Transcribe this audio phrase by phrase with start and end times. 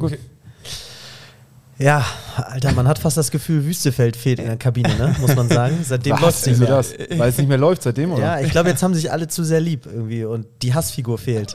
[0.00, 0.18] Gut.
[1.78, 2.04] Ja,
[2.36, 5.16] Alter, man hat fast das Gefühl, Wüstefeld fehlt in der Kabine, ne?
[5.18, 5.78] muss man sagen.
[5.82, 6.20] Seitdem Was?
[6.20, 6.68] läuft es nicht mehr.
[6.68, 6.94] das?
[7.16, 8.22] Weil es nicht mehr läuft seitdem, oder?
[8.22, 11.54] Ja, ich glaube, jetzt haben sich alle zu sehr lieb irgendwie und die Hassfigur fehlt.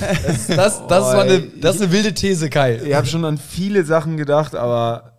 [0.00, 2.80] Das, das, das, ist, mal eine, das ist eine wilde These, Kai.
[2.82, 5.09] Ich habe schon an viele Sachen gedacht, aber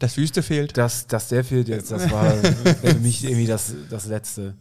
[0.00, 0.76] Das Wüste fehlt.
[0.78, 2.24] dass, dass der fehlt jetzt, das war
[2.82, 4.54] für mich irgendwie das, das Letzte.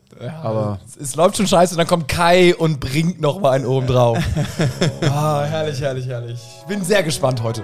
[0.44, 3.66] Aber Es, es läuft schon scheiße und dann kommt Kai und bringt noch mal einen
[3.66, 4.18] oben drauf.
[5.04, 6.40] ah, herrlich, herrlich, herrlich.
[6.60, 7.64] Ich bin sehr gespannt heute.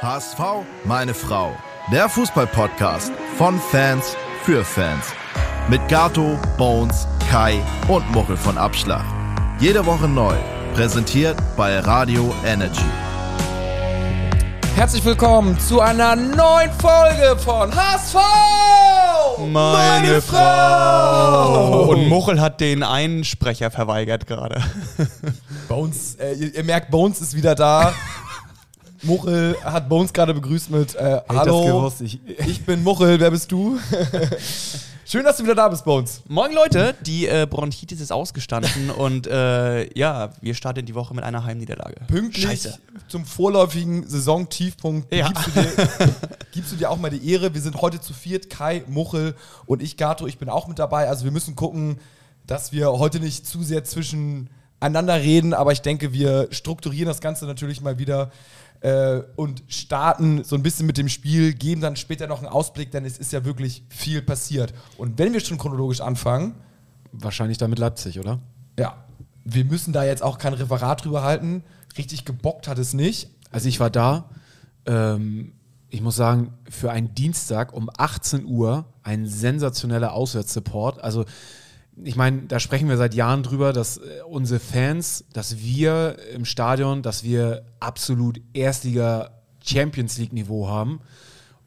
[0.00, 0.38] HSV,
[0.84, 1.50] meine Frau.
[1.90, 5.06] Der Fußball-Podcast von Fans für Fans.
[5.68, 9.04] Mit Gato, Bones, Kai und Muchel von Abschlag.
[9.58, 10.34] Jede Woche neu.
[10.74, 12.84] Präsentiert bei Radio Energy.
[14.74, 18.16] Herzlich willkommen zu einer neuen Folge von HSV!
[19.52, 21.84] Meine Frau!
[21.90, 24.60] Und Muchel hat den einen Sprecher verweigert gerade.
[25.68, 27.94] Bones, äh, ihr, ihr merkt, Bones ist wieder da.
[29.02, 31.44] Muchel hat Bones gerade begrüßt mit äh, Hallo,
[31.88, 33.78] das gewusst, ich- ich bin Muchel, wer bist du?
[35.06, 36.22] Schön, dass du wieder da bist, Bones.
[36.28, 41.24] Moin Leute, die äh, Bronchitis ist ausgestanden und äh, ja, wir starten die Woche mit
[41.24, 41.96] einer Heimniederlage.
[42.06, 42.78] Pünktlich Scheiße.
[43.08, 45.28] zum vorläufigen Saisontiefpunkt Ja.
[45.28, 46.14] gibst, du dir,
[46.52, 47.52] gibst du dir auch mal die Ehre.
[47.52, 49.34] Wir sind heute zu viert, Kai, Muchel
[49.66, 50.26] und ich, Gato.
[50.26, 51.08] Ich bin auch mit dabei.
[51.08, 51.98] Also wir müssen gucken,
[52.46, 57.44] dass wir heute nicht zu sehr zwischeneinander reden, aber ich denke, wir strukturieren das Ganze
[57.44, 58.30] natürlich mal wieder
[58.84, 62.90] äh, und starten so ein bisschen mit dem Spiel, geben dann später noch einen Ausblick,
[62.90, 64.72] denn es ist ja wirklich viel passiert.
[64.96, 66.54] Und wenn wir schon chronologisch anfangen,
[67.12, 68.40] wahrscheinlich damit Leipzig, oder?
[68.78, 69.04] ja,
[69.44, 71.64] wir müssen da jetzt auch kein Referat drüber halten.
[71.98, 73.30] Richtig gebockt hat es nicht.
[73.50, 74.30] Also ich war da.
[74.86, 75.52] Ähm,
[75.90, 81.02] ich muss sagen, für einen Dienstag um 18 Uhr ein sensationeller Auswärtssupport.
[81.04, 81.24] Also
[82.02, 86.44] ich meine, da sprechen wir seit Jahren drüber, dass äh, unsere Fans, dass wir im
[86.44, 89.30] Stadion, dass wir absolut Erstliga
[89.62, 91.00] Champions League Niveau haben.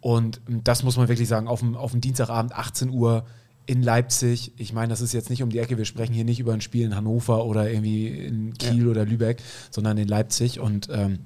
[0.02, 3.26] Und ähm, das muss man wirklich sagen, auf dem, auf dem Dienstagabend 18 Uhr
[3.66, 4.54] in Leipzig.
[4.58, 5.78] Ich meine, das ist jetzt nicht um die Ecke.
[5.78, 9.42] Wir sprechen hier nicht über ein Spiel in Hannover oder irgendwie in Kiel oder Lübeck,
[9.72, 10.60] sondern in Leipzig.
[10.60, 11.20] Und ähm,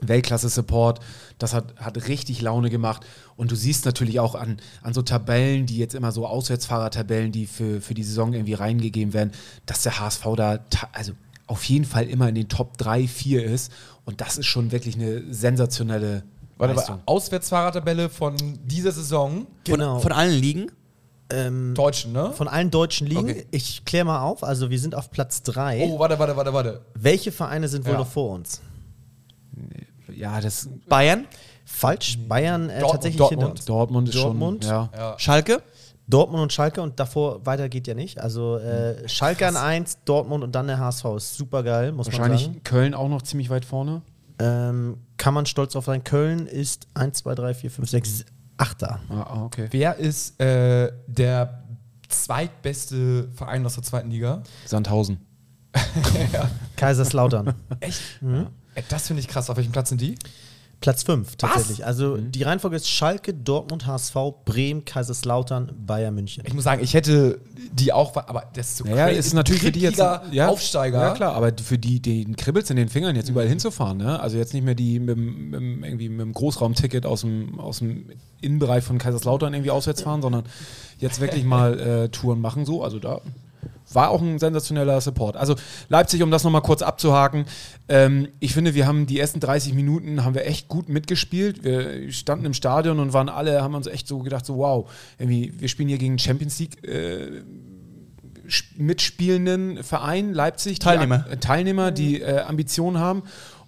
[0.00, 1.00] Weltklasse-Support.
[1.38, 3.04] Das hat, hat richtig Laune gemacht.
[3.36, 7.46] Und du siehst natürlich auch an, an so Tabellen, die jetzt immer so Auswärtsfahrertabellen, die
[7.46, 9.32] für, für die Saison irgendwie reingegeben werden,
[9.66, 10.58] dass der HSV da
[10.92, 11.12] also
[11.46, 13.72] auf jeden Fall immer in den Top 3, 4 ist.
[14.04, 16.22] Und das ist schon wirklich eine sensationelle
[16.58, 16.94] Warte, Leistung.
[16.96, 19.46] aber Auswärtsfahrertabelle von dieser Saison.
[19.64, 19.94] Genau.
[19.94, 20.70] Von, von allen Ligen?
[21.30, 22.32] ähm, Deutschen, ne?
[22.32, 23.30] von allen deutschen Ligen.
[23.30, 23.46] Okay.
[23.50, 25.80] Ich kläre mal auf, also wir sind auf Platz 3.
[25.88, 26.80] Oh, warte, warte, warte, warte.
[26.94, 27.98] Welche Vereine sind wohl Ja.
[27.98, 28.60] noch vor uns?
[30.14, 31.26] Ja, das Bayern?
[31.64, 33.40] Falsch, Bayern äh, Dortmund, tatsächlich Dortmund.
[33.42, 33.64] hinter uns.
[33.64, 34.64] Dortmund ist Dortmund.
[34.64, 34.88] schon.
[34.94, 35.14] Ja.
[35.18, 35.62] Schalke?
[36.06, 38.20] Dortmund und Schalke und davor weiter geht ja nicht.
[38.20, 42.42] Also äh, Schalke an 1, Dortmund und dann der HSV ist super geil, muss Wahrscheinlich
[42.42, 42.64] man sagen.
[42.64, 44.02] Köln auch noch ziemlich weit vorne.
[44.38, 46.04] Ähm, kann man stolz drauf sein.
[46.04, 48.24] Köln ist 1, 2, 3, 4, 5, 6,
[48.58, 48.82] 8.
[48.84, 49.68] Ah, ah, okay.
[49.70, 51.62] Wer ist äh, der
[52.08, 54.42] zweitbeste Verein aus der zweiten Liga?
[54.66, 55.18] Sandhausen.
[56.76, 57.54] Kaiserslautern.
[57.80, 58.00] Echt?
[58.74, 59.48] Äh, Das finde ich krass.
[59.50, 60.16] Auf welchem Platz sind die?
[60.84, 61.86] Platz 5 tatsächlich.
[61.86, 64.14] Also die Reihenfolge ist Schalke, Dortmund, HSV,
[64.44, 66.44] Bremen, Kaiserslautern, Bayern München.
[66.46, 67.40] Ich muss sagen, ich hätte
[67.72, 69.18] die auch, aber das ist so Naja, crazy.
[69.18, 71.00] ist natürlich für die jetzt Drittliga Aufsteiger.
[71.00, 73.96] Ja klar, aber für die, den kribbelt's in den Fingern, jetzt überall hinzufahren.
[73.96, 74.20] Ne?
[74.20, 75.50] Also jetzt nicht mehr die mit, dem-
[75.80, 78.10] mit, irgendwie mit dem Großraumticket aus dem, aus dem
[78.42, 80.44] Innenbereich von Kaiserslautern irgendwie auswärts fahren, sondern
[80.98, 82.66] jetzt wirklich mal äh, Touren machen.
[82.66, 83.22] So, also da
[83.94, 85.36] war auch ein sensationeller Support.
[85.36, 85.54] Also
[85.88, 87.44] Leipzig, um das nochmal kurz abzuhaken,
[87.88, 91.64] ähm, ich finde, wir haben die ersten 30 Minuten haben wir echt gut mitgespielt.
[91.64, 95.52] Wir standen im Stadion und waren alle, haben uns echt so gedacht, so wow, irgendwie,
[95.58, 97.42] wir spielen hier gegen Champions League äh,
[98.50, 100.78] sp- mitspielenden Verein Leipzig.
[100.78, 101.24] die Teilnehmer.
[101.26, 103.22] Ak- äh, Teilnehmer, die äh, Ambitionen haben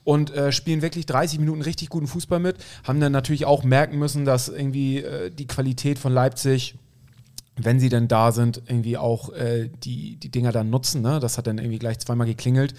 [0.04, 2.56] und äh, spielen wirklich 30 Minuten richtig guten Fußball mit.
[2.84, 6.76] Haben dann natürlich auch merken müssen, dass irgendwie äh, die Qualität von Leipzig
[7.56, 11.00] wenn sie denn da sind, irgendwie auch äh, die, die Dinger dann nutzen.
[11.00, 11.21] Ne?
[11.21, 12.75] Das hat dann irgendwie gleich zweimal geklingelt.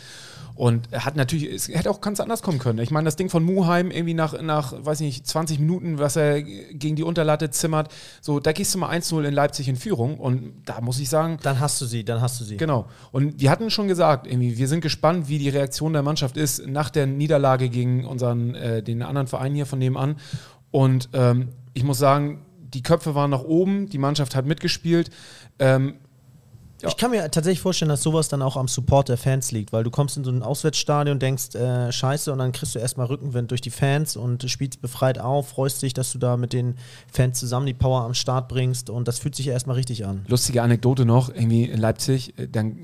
[0.54, 2.80] Und er hat natürlich, es hätte auch ganz anders kommen können.
[2.80, 6.42] Ich meine, das Ding von Muheim irgendwie nach, nach, weiß nicht, 20 Minuten, was er
[6.42, 10.18] gegen die Unterlatte zimmert, so, da gehst du mal 1-0 in Leipzig in Führung.
[10.18, 12.58] Und da muss ich sagen, Dann hast du sie, dann hast du sie.
[12.58, 12.88] Genau.
[13.12, 16.68] Und wir hatten schon gesagt, irgendwie, wir sind gespannt, wie die Reaktion der Mannschaft ist
[16.68, 20.16] nach der Niederlage gegen unseren, äh, den anderen Verein hier von nebenan.
[20.72, 25.10] Und ähm, ich muss sagen, die Köpfe waren nach oben, die Mannschaft hat mitgespielt.
[25.60, 25.96] Ähm,
[26.86, 29.84] Ich kann mir tatsächlich vorstellen, dass sowas dann auch am Support der Fans liegt, weil
[29.84, 33.08] du kommst in so ein Auswärtsstadion und denkst, äh, scheiße, und dann kriegst du erstmal
[33.08, 36.76] Rückenwind durch die Fans und spielst befreit auf, freust dich, dass du da mit den
[37.12, 40.24] Fans zusammen die Power am Start bringst und das fühlt sich ja erstmal richtig an.
[40.28, 42.78] lustige Anekdote noch, irgendwie in Leipzig, äh, dann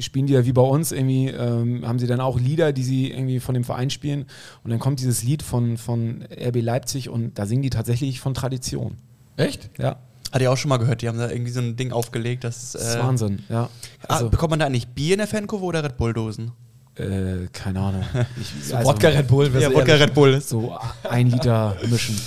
[0.00, 3.12] spielen die ja wie bei uns irgendwie, ähm, haben sie dann auch Lieder, die sie
[3.12, 4.26] irgendwie von dem Verein spielen.
[4.64, 8.34] Und dann kommt dieses Lied von, von RB Leipzig und da singen die tatsächlich von
[8.34, 8.96] Tradition.
[9.36, 9.70] Echt?
[9.78, 9.96] Ja,
[10.32, 12.72] Hatte ich auch schon mal gehört, die haben da irgendwie so ein Ding aufgelegt, das,
[12.72, 13.44] das ist äh, Wahnsinn.
[13.48, 13.68] Ja,
[14.08, 16.52] ah, also, bekommt man da eigentlich Bier in der Fankurve oder Red Bull-Dosen?
[16.98, 18.04] äh, keine Ahnung.
[18.40, 19.46] Ich, So Wodka Red Bull.
[19.52, 19.76] Ja, ehrlich.
[19.76, 20.40] Wodka Red Bull.
[20.40, 20.76] So
[21.08, 22.18] ein Liter mischen.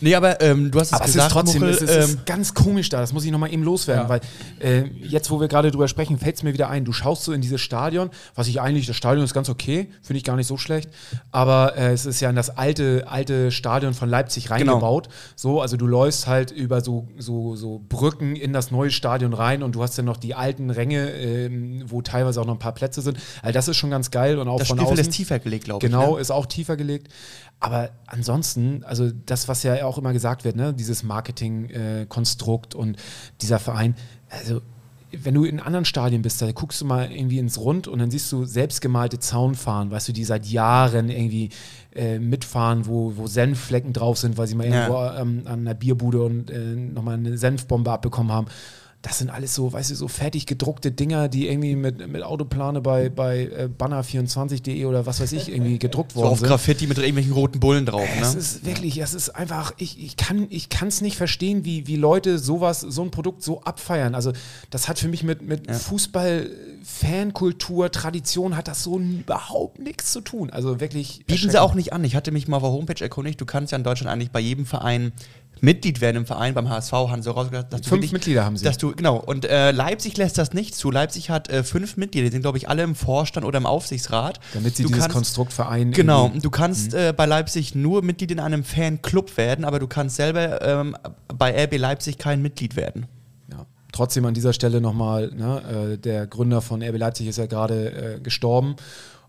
[0.00, 2.10] Nee, aber ähm, du hast es Aber es gesagt, ist trotzdem, Muchel, es ist, es
[2.14, 4.08] ähm, ganz komisch da, das muss ich nochmal eben loswerden, Ja.
[4.08, 4.20] weil
[4.60, 6.84] äh, jetzt, wo wir gerade drüber sprechen, fällt es mir wieder ein.
[6.84, 10.18] Du schaust so in dieses Stadion, was ich eigentlich, das Stadion ist ganz okay, finde
[10.18, 10.88] ich gar nicht so schlecht,
[11.32, 14.54] aber äh, es ist ja in das alte, alte Stadion von Leipzig Genau.
[14.72, 15.08] reingebaut.
[15.36, 19.62] So, also du läufst halt über so, so, so Brücken in das neue Stadion rein
[19.62, 22.72] und du hast dann noch die alten Ränge, ähm, wo teilweise auch noch ein paar
[22.74, 23.18] Plätze sind.
[23.42, 25.10] Also das ist schon ganz geil und auch das von Spielfeld außen.
[25.10, 25.90] ist tiefer gelegt, glaube ich.
[25.90, 26.20] Genau, Ne?
[26.20, 27.08] ist auch tiefer gelegt.
[27.60, 32.96] Aber ansonsten, also das, was ja auch immer gesagt wird, ne, dieses Marketing-Konstrukt und
[33.40, 33.94] dieser Verein,
[34.30, 34.60] also
[35.10, 38.10] wenn du in anderen Stadien bist, da guckst du mal irgendwie ins Rund und dann
[38.10, 41.48] siehst du selbstgemalte Zaunfahren, weißt du, die seit Jahren irgendwie
[41.94, 44.86] äh, mitfahren, wo, wo Senfflecken drauf sind, weil sie mal Ja.
[44.86, 48.48] irgendwo ähm, an einer Bierbude und äh, nochmal eine Senfbombe abbekommen haben.
[49.02, 52.80] Das sind alles so, weißt du, so fertig gedruckte Dinger, die irgendwie mit, mit Autoplane
[52.80, 56.48] bei, bei äh, banner24.de oder was weiß ich irgendwie gedruckt So worden auf sind.
[56.48, 58.40] Graffiti mit irgendwelchen roten Bullen drauf, Es ne?
[58.40, 62.40] ist wirklich, es ist einfach, ich, ich kann ich es nicht verstehen, wie, wie Leute
[62.40, 64.16] sowas, so ein Produkt so abfeiern.
[64.16, 64.32] Also
[64.70, 66.50] das hat für mich mit, mit Fußball,
[66.82, 70.50] Fankultur, Tradition hat das so überhaupt nichts zu tun.
[70.50, 71.24] Also wirklich.
[71.26, 72.02] Bieten sie auch nicht an.
[72.02, 73.40] Ich hatte mich mal auf der Homepage erkundigt.
[73.40, 75.12] Du kannst ja in Deutschland eigentlich bei jedem Verein
[75.62, 76.54] Mitglied werden im Verein.
[76.54, 78.64] Beim HSV haben sie rausgedacht, dass du Fünf wirklich- Mitglieder haben sie.
[78.64, 79.16] Dass du, genau.
[79.16, 80.90] Und äh, Leipzig lässt das nicht zu.
[80.90, 82.26] Leipzig hat äh, fünf Mitglieder.
[82.26, 84.40] Die sind, glaube ich, alle im Vorstand oder im Aufsichtsrat.
[84.54, 85.92] Damit sie du dieses kannst, Konstrukt vereinen.
[85.92, 86.30] Genau.
[86.40, 90.62] Du kannst äh, bei Leipzig nur Mitglied in einem Fanclub werden, aber du kannst selber
[90.62, 90.96] ähm,
[91.28, 93.06] bei RB Leipzig kein Mitglied werden.
[93.50, 93.66] Ja.
[93.92, 98.16] Trotzdem an dieser Stelle nochmal, ne, äh, der Gründer von RB Leipzig ist ja gerade
[98.16, 98.76] äh, gestorben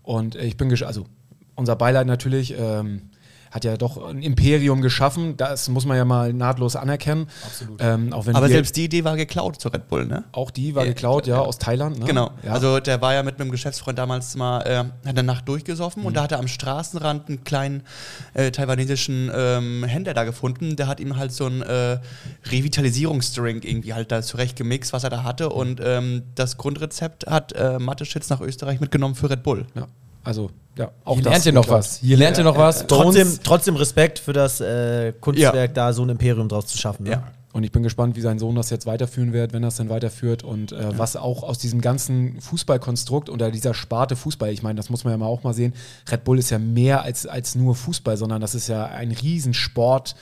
[0.02, 1.06] und äh, ich bin, also
[1.54, 3.09] unser Beileid natürlich, ähm,
[3.50, 7.26] hat ja doch ein Imperium geschaffen, das muss man ja mal nahtlos anerkennen.
[7.44, 7.80] Absolut.
[7.82, 10.24] Ähm, auch wenn Aber wir, selbst die Idee war geklaut zu Red Bull, ne?
[10.32, 11.98] auch die war Ja, geklaut, ja, aus Thailand.
[11.98, 12.06] Ne?
[12.06, 12.30] Genau.
[12.44, 12.52] Ja.
[12.52, 16.06] Also der war ja mit einem Geschäftsfreund damals mal, äh, hat eine Nacht durchgesoffen Mhm.
[16.06, 17.82] und da hat er am Straßenrand einen kleinen
[18.34, 20.76] äh, taiwanesischen ähm, Händler da gefunden.
[20.76, 21.98] Der hat ihm halt so einen äh,
[22.50, 25.48] Revitalisierungsdrink irgendwie halt da zurecht gemixt, was er da hatte.
[25.50, 29.66] Und ähm, das Grundrezept hat äh, Mateschitz nach Österreich mitgenommen für Red Bull.
[29.74, 29.86] ja.
[30.24, 31.98] Also, ja, auch Hier das lernt ihr noch was.
[31.98, 32.80] Hier lernt ihr noch was.
[32.80, 37.04] Bei Trotzdem, trotzdem Respekt für das äh, Kunstwerk, da so ein Imperium draus zu schaffen.
[37.04, 37.10] Ne?
[37.10, 37.32] Ja.
[37.52, 39.88] Und ich bin gespannt, wie sein Sohn das jetzt weiterführen wird, wenn er es denn
[39.88, 44.76] weiterführt und äh, was auch aus diesem ganzen Fußballkonstrukt oder dieser Sparte Fußball, ich meine,
[44.76, 45.74] das muss man ja mal auch mal sehen,
[46.10, 50.14] Red Bull ist ja mehr als, als nur Fußball, sondern das ist ja ein Riesensport.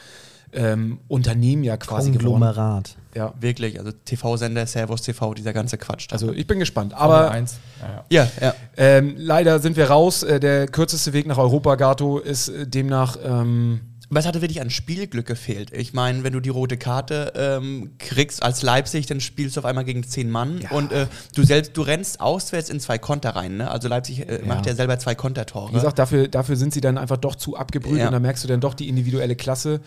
[0.52, 2.40] Ähm, Unternehmen ja quasi geworden.
[2.40, 2.96] Konglomerat.
[3.14, 3.34] Ja.
[3.40, 6.06] Wirklich, also TV-Sender, Servus TV, dieser ganze Quatsch.
[6.08, 6.14] da.
[6.14, 6.94] Also ich bin gespannt.
[6.94, 7.58] Aber 1.
[7.80, 8.04] Ja, ja.
[8.24, 8.54] ja, ja.
[8.76, 10.22] ähm, leider sind wir raus.
[10.22, 13.80] Äh, der kürzeste Weg nach Europa, Gato, ist äh, demnach ähm,
[14.10, 15.70] Aber es hatte wirklich an Spielglück gefehlt.
[15.76, 19.66] Ich meine, wenn du die rote Karte ähm, kriegst als Leipzig, dann spielst du auf
[19.66, 20.70] einmal gegen zehn Mann Ja.
[20.70, 23.58] und äh, du selbst, du rennst auswärts in zwei Konter rein.
[23.58, 23.70] Ne?
[23.70, 25.70] Also Leipzig äh, macht ja selber zwei Kontertore.
[25.70, 28.06] Wie gesagt, dafür, dafür sind sie dann einfach doch zu abgebrüht Ja.
[28.06, 29.80] und da merkst du dann doch die individuelle Klasse.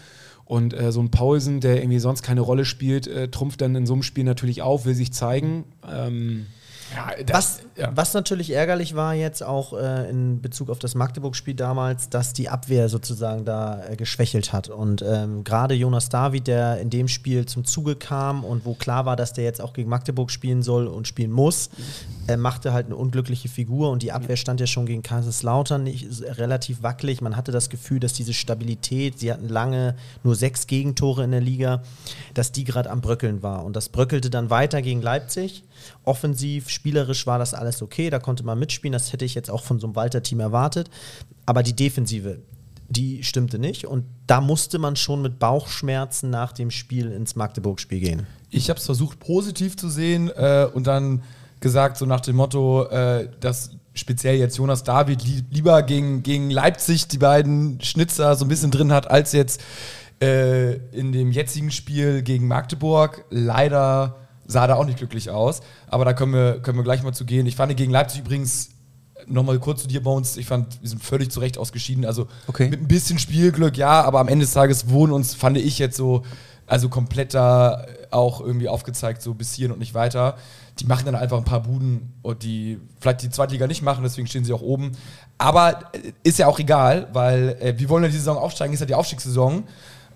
[0.45, 3.85] Und äh, so ein Paulsen, der irgendwie sonst keine Rolle spielt, äh, trumpft dann in
[3.85, 5.63] so einem Spiel natürlich auf, will sich zeigen.
[5.89, 6.47] Ähm,
[6.95, 7.91] Ja, Was, ja.
[7.95, 12.49] was natürlich ärgerlich war jetzt auch äh, in Bezug auf das Magdeburg-Spiel damals, dass die
[12.49, 14.69] Abwehr sozusagen da äh, geschwächelt hat.
[14.69, 19.05] Und ähm, gerade Jonas David, der in dem Spiel zum Zuge kam und wo klar
[19.05, 21.69] war, dass der jetzt auch gegen Magdeburg spielen soll und spielen muss,
[22.27, 26.07] äh, machte halt eine unglückliche Figur und die Abwehr stand ja schon gegen Kaiserslautern nicht,
[26.37, 27.21] relativ wackelig.
[27.21, 31.41] Man hatte das Gefühl, dass diese Stabilität, sie hatten lange nur sechs Gegentore in der
[31.41, 31.83] Liga,
[32.33, 33.63] dass die gerade am Bröckeln war.
[33.63, 35.63] Und das bröckelte dann weiter gegen Leipzig.
[36.03, 39.63] Offensiv, spielerisch war das alles okay, da konnte man mitspielen, das hätte ich jetzt auch
[39.63, 40.89] von so einem Walter-Team erwartet.
[41.45, 42.39] Aber die Defensive,
[42.89, 47.99] die stimmte nicht und da musste man schon mit Bauchschmerzen nach dem Spiel ins Magdeburg-Spiel
[47.99, 48.27] gehen.
[48.49, 51.23] Ich habe es versucht, positiv zu sehen äh, und dann
[51.61, 56.49] gesagt, so nach dem Motto, äh, dass speziell jetzt Jonas David li lieber gegen, gegen
[56.49, 59.61] Leipzig die beiden Schnitzer so ein bisschen drin hat, als jetzt
[60.21, 63.25] äh, in dem jetzigen Spiel gegen Magdeburg.
[63.29, 64.15] Leider
[64.51, 67.25] sah da auch nicht glücklich aus, aber da können wir, können wir gleich mal zu
[67.25, 67.45] gehen.
[67.45, 68.69] Ich fand gegen Leipzig übrigens
[69.27, 70.37] Nochmal kurz zu dir, Bones.
[70.37, 72.05] Ich fand, wir sind völlig zu Recht ausgeschieden.
[72.05, 72.69] Also Okay.
[72.69, 75.95] mit ein bisschen Spielglück, ja, aber am Ende des Tages wurden uns, fand ich jetzt
[75.95, 76.23] so,
[76.65, 80.37] also komplett da auch irgendwie aufgezeigt, so bis hierhin und nicht weiter.
[80.79, 84.27] Die machen dann einfach ein paar Buden und die vielleicht die Zweitliga nicht machen, deswegen
[84.27, 84.93] stehen sie auch oben.
[85.37, 88.79] Aber äh, ist ja auch egal, weil äh, wir wollen ja die Saison aufsteigen, ist
[88.79, 89.63] ja die Aufstiegssaison.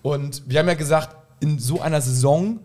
[0.01, 2.59] Und wir haben ja gesagt, in so einer Saison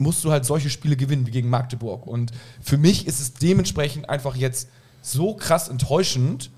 [0.00, 2.06] musst du halt solche Spiele gewinnen wie gegen Magdeburg.
[2.06, 4.68] Und für mich ist es dementsprechend einfach jetzt
[5.02, 6.50] so krass enttäuschend,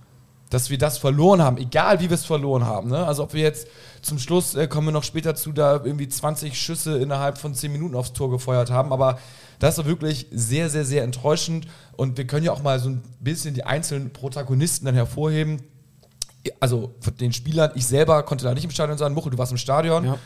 [0.52, 2.90] dass wir das verloren haben, egal wie wir es verloren haben.
[2.90, 3.06] Ne?
[3.06, 3.66] Also ob wir jetzt
[4.02, 7.72] zum Schluss, äh, kommen wir noch später zu, da irgendwie 20 Schüsse innerhalb von 10
[7.72, 9.18] Minuten aufs Tor gefeuert haben, aber
[9.60, 13.02] das war wirklich sehr, sehr, sehr enttäuschend und wir können ja auch mal so ein
[13.20, 15.62] bisschen die einzelnen Protagonisten dann hervorheben.
[16.60, 19.52] Also von den Spielern, ich selber konnte da nicht im Stadion sein, Muchel, du warst
[19.52, 20.04] im Stadion.
[20.04, 20.18] Ja.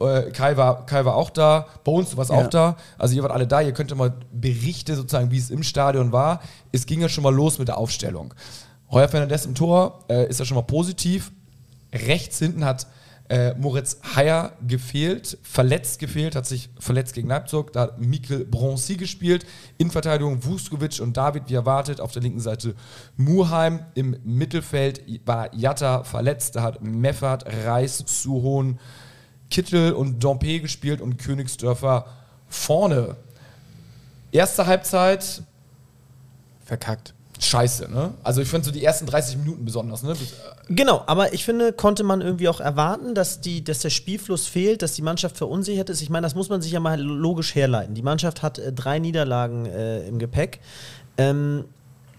[0.00, 2.36] Äh, Kai, war, Kai war auch da, Bones, du warst Ja.
[2.36, 2.76] auch da.
[2.98, 6.40] Also ihr wart alle da, ihr könnt mal Berichte sozusagen, wie es im Stadion war.
[6.72, 8.34] Es ging ja schon mal los mit der Aufstellung.
[8.90, 11.32] Heuer Fernandes im Tor äh, ist ja schon mal positiv.
[11.92, 12.86] Rechts hinten hat
[13.30, 17.72] äh, Moritz Heyer gefehlt, verletzt gefehlt, hat sich verletzt gegen Leipzig.
[17.74, 19.44] Da hat Mikkel Bronzy gespielt.
[19.76, 22.00] In Verteidigung Vuskovic und David, wie erwartet.
[22.00, 22.74] Auf der linken Seite
[23.18, 23.80] Muheim.
[23.94, 26.56] Im Mittelfeld war Jatta verletzt.
[26.56, 28.78] Da hat Meffert, Reis, Suhon,
[29.50, 32.06] Kittel und Dompe gespielt und Königsdörfer
[32.48, 33.16] vorne.
[34.32, 35.42] Erste Halbzeit
[36.64, 37.14] Verkackt.
[37.40, 38.12] scheiße, ne?
[38.22, 40.10] Also ich finde so die ersten 30 Minuten besonders, ne?
[40.14, 40.34] Bis-
[40.70, 44.82] Genau, aber ich finde, konnte man irgendwie auch erwarten, dass, die, dass der Spielfluss fehlt,
[44.82, 46.02] dass die Mannschaft verunsichert ist.
[46.02, 47.94] Ich meine, das muss man sich ja mal logisch herleiten.
[47.94, 50.60] Die Mannschaft hat äh, drei Niederlagen äh, im Gepäck.
[51.16, 51.64] Ähm,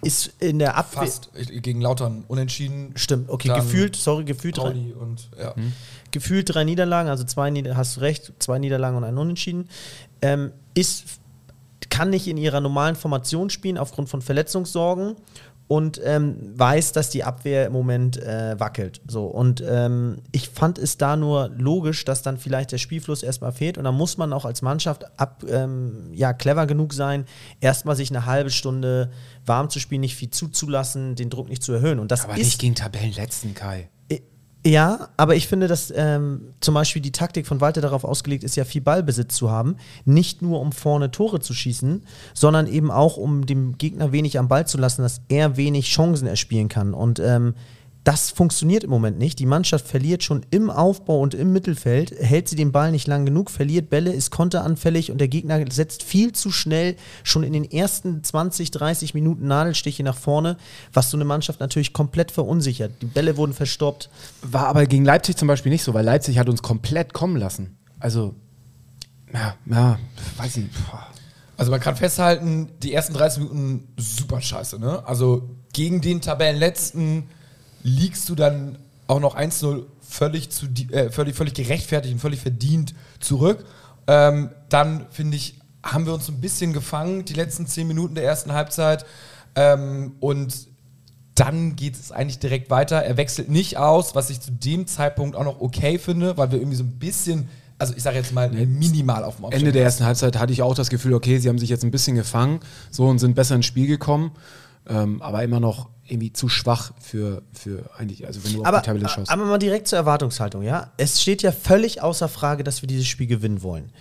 [0.01, 1.03] ist in der Abwehr.
[1.03, 2.93] Fast gegen Lautern unentschieden.
[2.95, 5.53] Stimmt, okay, Dann gefühlt, sorry, gefühlt drei, und ja.
[6.11, 9.69] gefühlt drei Niederlagen, also zwei Nieder hast du recht, zwei Niederlagen und ein Unentschieden.
[10.21, 11.19] Ähm, ist,
[11.89, 15.15] kann nicht in ihrer normalen Formation spielen aufgrund von Verletzungssorgen
[15.69, 19.01] und ähm, weiß, dass die Abwehr im Moment äh, wackelt.
[19.07, 23.51] So, und ähm, ich fand es da nur logisch, dass dann vielleicht der Spielfluss erstmal
[23.51, 27.25] fehlt und dann muss man auch als Mannschaft ab, ähm, ja, clever genug sein,
[27.61, 29.11] erstmal sich eine halbe Stunde
[29.45, 31.99] warm zu spielen, nicht viel zuzulassen, den Druck nicht zu erhöhen.
[31.99, 33.89] Und das Aber ist nicht gegen Tabellenletzten, Kai.
[34.65, 38.57] Ja, aber ich finde, dass ähm, zum Beispiel die Taktik von Walter darauf ausgelegt ist,
[38.57, 39.77] ja viel Ballbesitz zu haben.
[40.03, 44.49] Nicht nur um vorne Tore zu schießen, sondern eben auch um dem Gegner wenig am
[44.49, 46.93] Ball zu lassen, dass er wenig Chancen erspielen kann.
[46.93, 47.53] Und ähm,
[48.09, 49.37] das funktioniert im Moment nicht.
[49.37, 53.23] Die Mannschaft verliert schon im Aufbau und im Mittelfeld, hält sie den Ball nicht lang
[53.23, 57.69] genug, verliert Bälle, ist konteranfällig und der Gegner setzt viel zu schnell schon in den
[57.69, 60.57] ersten 20, 30 Minuten Nadelstiche nach vorne,
[60.91, 62.93] was so eine Mannschaft natürlich komplett verunsichert.
[63.03, 64.09] Die Bälle wurden verstoppt.
[64.41, 67.77] War aber gegen Leipzig zum Beispiel nicht so, weil Leipzig hat uns komplett kommen lassen.
[67.99, 68.33] Also,
[69.31, 69.99] ja, ja,
[70.37, 70.65] weiß ich.
[70.89, 71.05] boah.
[71.57, 75.05] Also man kann festhalten, die ersten 30 Minuten super scheiße, ne?
[75.05, 77.27] Also gegen den Tabellenletzten
[77.83, 82.93] liegst du dann auch noch 1-0 völlig, zu, äh, völlig, völlig gerechtfertigt und völlig verdient
[83.19, 83.65] zurück.
[84.07, 88.23] Ähm, dann, finde ich, haben wir uns ein bisschen gefangen, die letzten 10 Minuten der
[88.23, 89.05] ersten Halbzeit.
[89.55, 90.67] Ähm, und
[91.35, 92.97] dann geht es eigentlich direkt weiter.
[92.97, 96.59] Er wechselt nicht aus, was ich zu dem Zeitpunkt auch noch okay finde, weil wir
[96.59, 99.83] irgendwie so ein bisschen, also ich sage jetzt mal minimal auf dem Ende Aufstieg der
[99.83, 102.59] ersten Halbzeit hatte ich auch das Gefühl, okay, sie haben sich jetzt ein bisschen gefangen
[102.91, 104.31] so und sind besser ins Spiel gekommen,
[104.89, 108.81] ähm, aber immer noch irgendwie zu schwach für, für eigentlich, also wenn du Aber, auf
[108.83, 109.29] die Tabelle schaust.
[109.31, 110.91] aber mal direkt zur Erwartungshaltung, ja.
[110.97, 113.91] Es steht ja völlig außer Frage, dass wir dieses Spiel gewinnen wollen.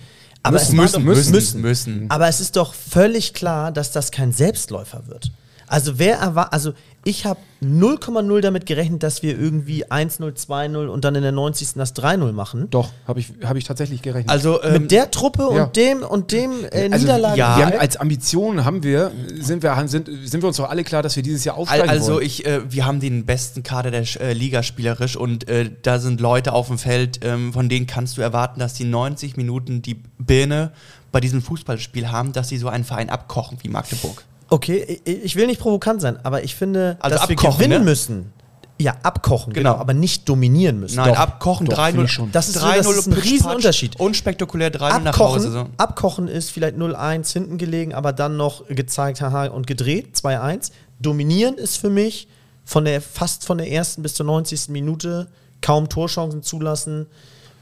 [0.42, 2.10] Aber Müssen, es müssen, doch- müssen, müssen, müssen.
[2.10, 5.30] Aber es ist doch völlig klar, dass das kein Selbstläufer wird.
[5.66, 6.72] Also wer erwartet, also
[7.04, 11.74] ich habe 0,0 damit gerechnet, dass wir irgendwie 1-0, 2-0 und dann in der 90.
[11.74, 12.68] das 3-0 machen.
[12.70, 14.30] Doch, habe ich, hab ich tatsächlich gerechnet.
[14.30, 15.64] Also, ähm, Mit der Truppe ja.
[15.64, 17.38] und dem und dem äh, Also, Niederlage.
[17.38, 17.56] ja.
[17.58, 20.84] wir haben, als Ambition haben wir, sind wir, haben- sind, sind wir uns doch alle
[20.84, 22.26] klar, dass wir dieses Jahr aufsteigen Also wollen.
[22.26, 26.20] ich, äh, wir haben den besten Kader der äh, Liga spielerisch und äh, da sind
[26.20, 30.02] Leute auf dem Feld, ähm, von denen kannst du erwarten, dass die 90 Minuten die
[30.18, 30.72] Birne
[31.10, 34.24] bei diesem Fußballspiel haben, dass sie so einen Verein abkochen wie Magdeburg.
[34.50, 37.80] Okay, ich, ich will nicht provokant sein, aber ich finde, Also dass wir abkochen, gewinnen
[37.84, 37.90] ne?
[37.90, 38.32] müssen.
[38.80, 39.72] Ja, abkochen, genau.
[39.72, 39.80] Genau.
[39.82, 40.96] aber nicht dominieren müssen.
[40.96, 41.18] Nein, Doch.
[41.18, 42.04] abkochen doch, finde 3-0.
[42.04, 42.30] ich schon.
[42.32, 43.98] Das ist so- das ist ein Riesenunterschied.
[43.98, 45.50] Unspektakulär 3-0 nach Hause.
[45.50, 45.58] So.
[45.58, 50.70] Abkochen, abkochen ist vielleicht 0-1 hinten gelegen, aber dann noch gezeigt, haha, und gedreht, 2-1.
[51.00, 52.28] Dominieren ist für mich
[52.64, 54.68] von der, fast von der ersten bis zur 90.
[54.68, 55.26] Minute
[55.60, 57.06] kaum Torchancen zulassen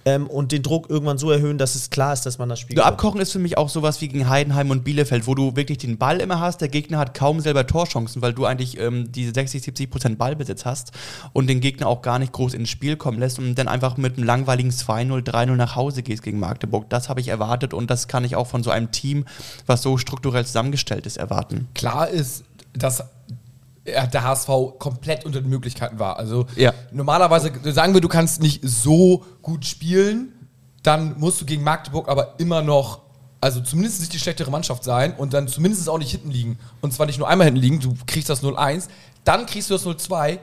[0.07, 2.77] ähm, und den Druck irgendwann so erhöhen, dass es klar ist, dass man das Spiel
[2.77, 2.83] Du.
[2.83, 5.99] Abkochen ist für mich auch sowas wie gegen Heidenheim und Bielefeld, wo du wirklich den
[5.99, 6.61] Ball immer hast.
[6.61, 10.65] Der Gegner hat kaum selber Torchancen, weil du eigentlich ähm, diese 60, 70 Prozent Ballbesitz
[10.65, 10.93] hast
[11.33, 14.17] und den Gegner auch gar nicht groß ins Spiel kommen lässt und dann einfach mit
[14.17, 16.89] einem langweiligen 2-0, 3-0 nach Hause gehst gegen Magdeburg.
[16.89, 19.25] Das habe ich erwartet und das kann ich auch von so einem Team,
[19.67, 21.67] was so strukturell zusammengestellt ist, erwarten.
[21.75, 22.45] Klar ist,
[22.75, 23.03] dass
[23.87, 26.19] der HSV komplett unter den Möglichkeiten war.
[26.19, 26.73] Also Ja.
[26.93, 30.33] normalerweise sagen wir, du kannst nicht so gut spielen,
[30.83, 33.01] dann musst du gegen Magdeburg aber immer noch,
[33.41, 36.59] also zumindest nicht die schlechtere Mannschaft sein und dann zumindest auch nicht hinten liegen.
[36.81, 38.89] Und zwar nicht nur einmal hinten liegen, du kriegst das 0-1,
[39.25, 40.39] dann kriegst du das 0-2,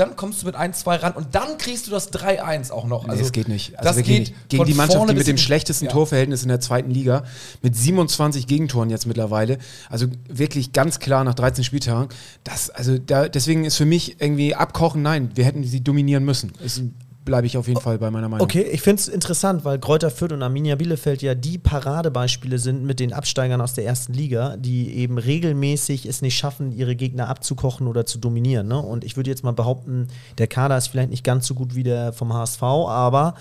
[0.00, 3.04] dann kommst du mit 1-2 ran und dann kriegst du das 3-1 auch noch.
[3.04, 3.78] Nee, Also das geht nicht.
[3.78, 4.48] Also das geht nicht.
[4.48, 5.90] Gegen von die Mannschaft, die mit dem schlechtesten Ja.
[5.92, 7.24] Torverhältnis in der zweiten Liga,
[7.62, 12.08] mit 27 Gegentoren jetzt mittlerweile, also wirklich ganz klar nach 13 Spieltagen,
[12.44, 16.52] das, also da, deswegen ist für mich irgendwie abkochen, nein, wir hätten sie dominieren müssen.
[16.64, 16.82] Ist,
[17.24, 18.44] bleibe ich auf jeden Fall bei meiner Meinung.
[18.44, 22.84] Okay, ich finde es interessant, weil Kräuter Fürth und Arminia Bielefeld ja die Paradebeispiele sind
[22.84, 27.28] mit den Absteigern aus der ersten Liga, die eben regelmäßig es nicht schaffen, ihre Gegner
[27.28, 28.68] abzukochen oder zu dominieren.
[28.68, 28.78] Ne?
[28.78, 30.08] Und ich würde jetzt mal behaupten,
[30.38, 33.34] der Kader ist vielleicht nicht ganz so gut wie der vom HSV, aber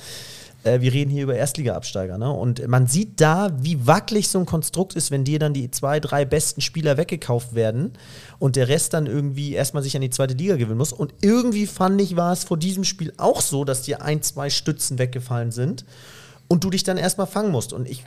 [0.67, 2.17] äh, wir reden hier über Erstliga-Absteiger.
[2.17, 2.31] Ne?
[2.31, 5.99] Und man sieht da, wie wackelig so ein Konstrukt ist, wenn dir dann die zwei,
[5.99, 7.93] drei besten Spieler weggekauft werden
[8.37, 10.93] und der Rest dann irgendwie erstmal sich an die zweite Liga gewinnen muss.
[10.93, 14.49] Und irgendwie fand ich, war es vor diesem Spiel auch so, dass dir ein, zwei
[14.49, 15.85] Stützen weggefallen sind
[16.47, 17.73] und du dich dann erstmal fangen musst.
[17.73, 18.03] Und ich,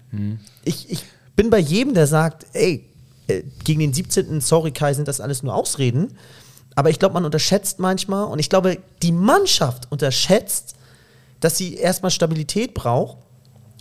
[0.65, 1.05] ich, ich
[1.37, 2.85] bin bei jedem, der sagt, ey,
[3.27, 4.41] äh, gegen den 17.
[4.41, 6.15] Sorry Kai, sind das alles nur Ausreden.
[6.75, 10.77] Aber ich glaube, man unterschätzt manchmal und ich glaube, die Mannschaft unterschätzt,
[11.41, 13.19] dass sie erstmal Stabilität braucht,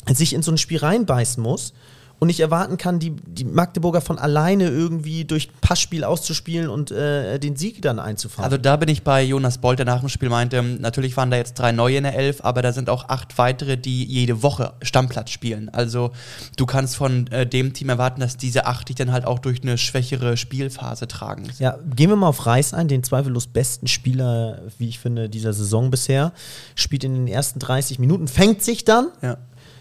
[0.07, 1.73] sich in so ein Spiel reinbeißen muss
[2.19, 7.39] und nicht erwarten kann, die, die Magdeburger von alleine irgendwie durch Passspiel auszuspielen und äh,
[7.39, 8.43] den Sieg dann einzufahren.
[8.43, 11.37] Also da bin ich bei Jonas Bolt, der nach dem Spiel meinte, natürlich waren da
[11.37, 14.73] jetzt drei neue in der Elf, aber da sind auch acht weitere, die jede Woche
[14.81, 15.69] Stammplatz spielen.
[15.69, 16.11] Also
[16.57, 19.61] du kannst von äh, dem Team erwarten, dass diese acht dich dann halt auch durch
[19.61, 21.43] eine schwächere Spielphase tragen.
[21.59, 25.53] Ja, gehen wir mal auf Reis ein, den zweifellos besten Spieler, wie ich finde, dieser
[25.53, 26.33] Saison bisher.
[26.75, 29.37] Spielt in den ersten 30 Minuten, fängt sich dann, Ja.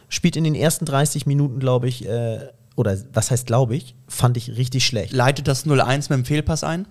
[0.09, 4.37] Spielt in den ersten 30 Minuten, glaube ich, äh, oder was heißt glaube ich, fand
[4.37, 5.13] ich richtig schlecht.
[5.13, 6.87] Leitet das 0-1 mit dem Fehlpass ein?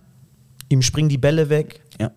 [0.70, 1.82] Ihm springen die Bälle weg.
[2.00, 2.12] Ja.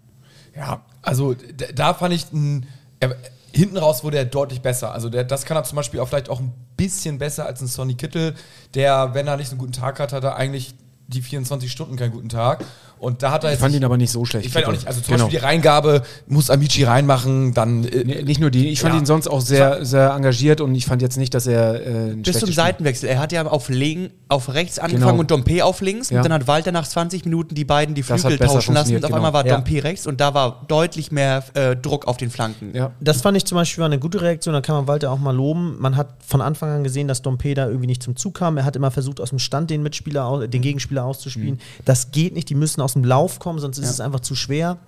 [0.57, 1.37] Ja, also
[1.75, 2.67] da fand ich, n,
[2.99, 3.17] er,
[3.53, 4.93] hinten raus wurde er deutlich besser.
[4.93, 7.69] Also der, das kann er zum Beispiel auch vielleicht auch ein bisschen besser als ein
[7.69, 8.35] Sonny Kittel,
[8.75, 10.75] der, wenn er nicht so einen guten Tag hat, hat er eigentlich
[11.09, 12.65] die 24 Stunden keinen guten Tag.
[13.01, 13.61] Und da hat er Ich jetzt.
[13.63, 14.45] fand ihn aber nicht so schlecht.
[14.47, 15.25] ich fand auch nicht, also zum Genau.
[15.25, 17.85] Beispiel die Reingabe muss Amici reinmachen, dann.
[17.85, 19.01] Äh, Nicht nur die, ich fand Ja.
[19.01, 21.75] ihn sonst auch sehr, sehr engagiert und ich fand jetzt nicht, dass er
[22.11, 23.09] äh, Bis zum Spiel- Seitenwechsel.
[23.09, 25.21] Er hat ja auf, Legen, auf rechts angefangen Genau.
[25.21, 26.11] und Dompe auf links.
[26.11, 26.19] Ja.
[26.19, 28.95] Und dann hat Walter nach 20 Minuten die beiden die Flügel tauschen lassen.
[28.97, 29.57] Und auf einmal war genau.
[29.57, 32.75] Dompe rechts und da war deutlich mehr äh, Druck auf den Flanken.
[32.77, 32.91] Ja.
[33.01, 35.77] Das fand ich zum Beispiel eine gute Reaktion, da kann man Walter auch mal loben.
[35.81, 38.59] Man hat von Anfang an gesehen, dass Dompe da irgendwie nicht zum Zug kam.
[38.59, 41.59] Er hat immer versucht, aus dem Stand den Mitspieler, den Gegenspieler auszuspielen.
[41.87, 44.79] Das geht nicht, die müssen aus dem Lauf kommen, sonst ist es einfach zu schwer.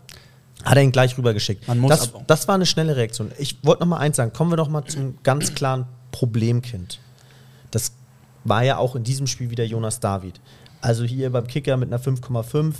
[0.64, 1.66] Hat er ihn gleich rübergeschickt.
[1.66, 3.32] Man muss Das, das war eine schnelle Reaktion.
[3.38, 7.00] Ich wollte noch mal eins sagen, kommen wir doch mal zum ganz klaren Problemkind.
[7.72, 7.92] Das
[8.44, 10.40] war ja auch in diesem Spiel wieder Jonas David.
[10.80, 12.74] Also hier beim Kicker mit einer 5,5.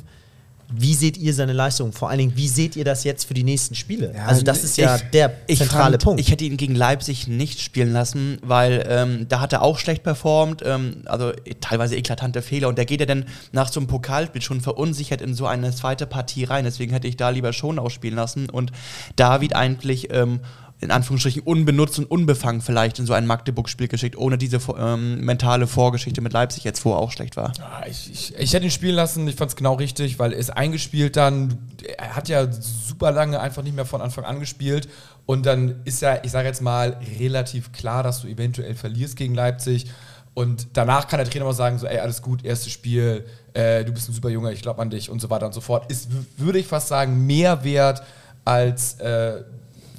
[0.75, 1.93] Wie seht ihr seine Leistung?
[1.93, 4.13] Vor allen Dingen, wie seht ihr das jetzt für die nächsten Spiele?
[4.15, 6.21] Ja, also das ist ja ich- der Ich zentrale fand, Punkt.
[6.21, 10.03] Ich hätte ihn gegen Leipzig nicht spielen lassen, weil ähm, da hat er auch schlecht
[10.03, 14.43] performt, ähm, also teilweise eklatante Fehler und der geht ja dann nach so einem Pokalspiel
[14.43, 16.65] schon verunsichert in so eine zweite Partie rein.
[16.65, 18.73] Deswegen hätte ich da lieber schon ausspielen lassen und
[19.17, 20.41] David eigentlich ähm,
[20.83, 25.69] in Anführungsstrichen unbenutzt und unbefangen vielleicht in so ein Magdeburg-Spiel geschickt, ohne diese ähm, mentale
[25.69, 27.53] Vorgeschichte mit Leipzig jetzt, wo auch schlecht war.
[27.61, 30.39] Ah, Ich, ich, ich hätte ihn spielen lassen, ich fand es genau richtig, weil er
[30.39, 31.57] ist eingespielt dann,
[31.97, 34.89] er hat ja super lange einfach nicht mehr von Anfang an gespielt
[35.25, 39.35] und dann ist ja, ich sage jetzt mal, relativ klar, dass du eventuell verlierst gegen
[39.35, 39.87] Leipzig
[40.35, 43.93] und danach kann der Trainer mal sagen, so ey, alles gut, erstes Spiel, äh, du
[43.93, 45.91] bist ein super Junge, ich glaube an dich und so weiter und so fort.
[45.93, 48.03] Ist, würde ich fast sagen, mehr wert
[48.45, 49.45] als äh,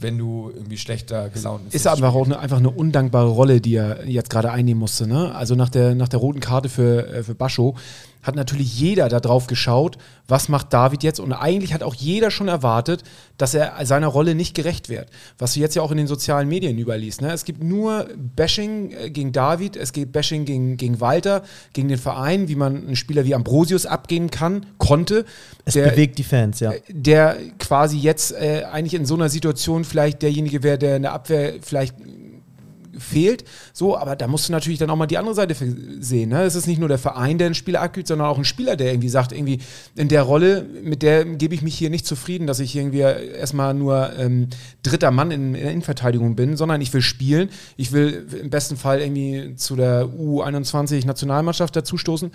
[0.03, 1.75] wenn du irgendwie schlechter gelaunt bist.
[1.75, 5.07] Ist aber auch eine, einfach eine undankbare Rolle, die er jetzt gerade einnehmen musste.
[5.07, 5.33] Ne?
[5.33, 7.75] Also nach der, nach der roten Karte für, äh, für Bascho
[8.23, 11.19] hat natürlich jeder da drauf geschaut, was macht David jetzt?
[11.19, 13.03] Und eigentlich hat auch jeder schon erwartet,
[13.37, 15.09] dass er seiner Rolle nicht gerecht wird.
[15.37, 17.21] Was du jetzt ja auch in den sozialen Medien überliest.
[17.21, 17.31] Ne?
[17.33, 21.97] Es gibt nur Bashing äh, gegen David, es gibt Bashing gegen, gegen Walter, gegen den
[21.97, 25.25] Verein, wie man einen Spieler wie Ambrosius abgehen kann, konnte.
[25.65, 26.71] es der- bewegt die Fans, ja.
[26.89, 31.11] der quasi jetzt äh, eigentlich in so einer Situation vielleicht derjenige wäre, der in der
[31.13, 31.95] Abwehr vielleicht
[32.97, 33.43] fehlt.
[33.73, 35.55] So, aber da musst du natürlich dann auch mal die andere Seite
[35.99, 36.29] sehen.
[36.29, 36.43] Ne?
[36.43, 38.91] Es ist nicht nur der Verein, der einen Spieler abgibt, sondern auch ein Spieler, der
[38.91, 39.59] irgendwie sagt, irgendwie
[39.95, 43.73] in der Rolle, mit der gebe ich mich hier nicht zufrieden, dass ich irgendwie erstmal
[43.73, 44.47] nur ähm,
[44.83, 47.49] dritter Mann in, in der Innenverteidigung bin, sondern ich will spielen.
[47.77, 52.31] Ich will im besten Fall irgendwie zu der U21 Nationalmannschaft dazustoßen.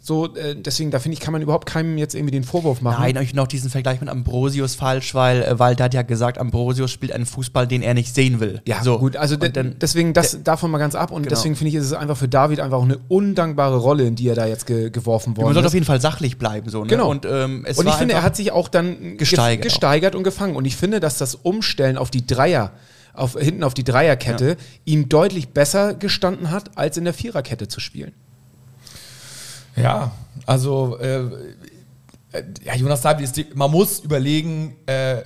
[0.00, 3.02] So, äh, deswegen, da finde ich, kann man überhaupt keinem jetzt irgendwie den Vorwurf machen.
[3.02, 6.90] Nein, ich noch diesen Vergleich mit Ambrosius falsch, weil äh, Walter hat ja gesagt, Ambrosius
[6.92, 8.62] spielt einen Fußball, den er nicht sehen will.
[8.66, 8.98] Ja, so.
[8.98, 11.34] gut, also de- dann, deswegen das davon mal ganz ab und Genau.
[11.34, 14.28] deswegen finde ich, ist es einfach für David einfach auch eine undankbare Rolle, in die
[14.28, 15.70] er da jetzt ge geworfen man worden sollte ist.
[15.70, 16.70] auf jeden Fall sachlich bleiben.
[16.70, 16.86] So, ne?
[16.88, 17.10] Genau.
[17.10, 20.54] Und, ähm, und ich finde, er hat sich auch dann Gesteigert ge gesteigert und gefangen.
[20.56, 22.72] Und ich finde, dass das Umstellen auf die Dreier,
[23.14, 27.80] auf, hinten auf die Dreierkette, ihm deutlich besser gestanden hat, als in der Viererkette zu
[27.80, 28.12] spielen.
[29.82, 30.12] Ja,
[30.46, 31.20] also äh,
[32.32, 35.22] äh, ja, Jonas David ist, man muss überlegen, äh,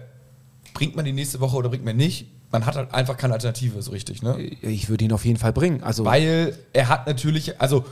[0.75, 2.27] bringt man die nächste Woche oder bringt man nicht.
[2.51, 4.39] Man hat halt einfach keine Alternative so richtig, ne?
[4.39, 5.83] Ich würde ihn auf jeden Fall bringen.
[5.83, 7.85] Also, Weil er hat natürlich, also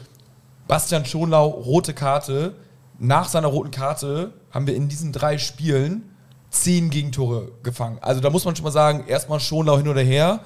[0.68, 2.55] Bastian Schonlau, rote Karte.
[2.99, 6.03] Nach seiner roten Karte haben wir in diesen drei Spielen
[6.51, 7.99] zehn Gegentore gefangen.
[8.03, 10.40] Also da muss man schon mal sagen, erstmal Schonlau hin oder her.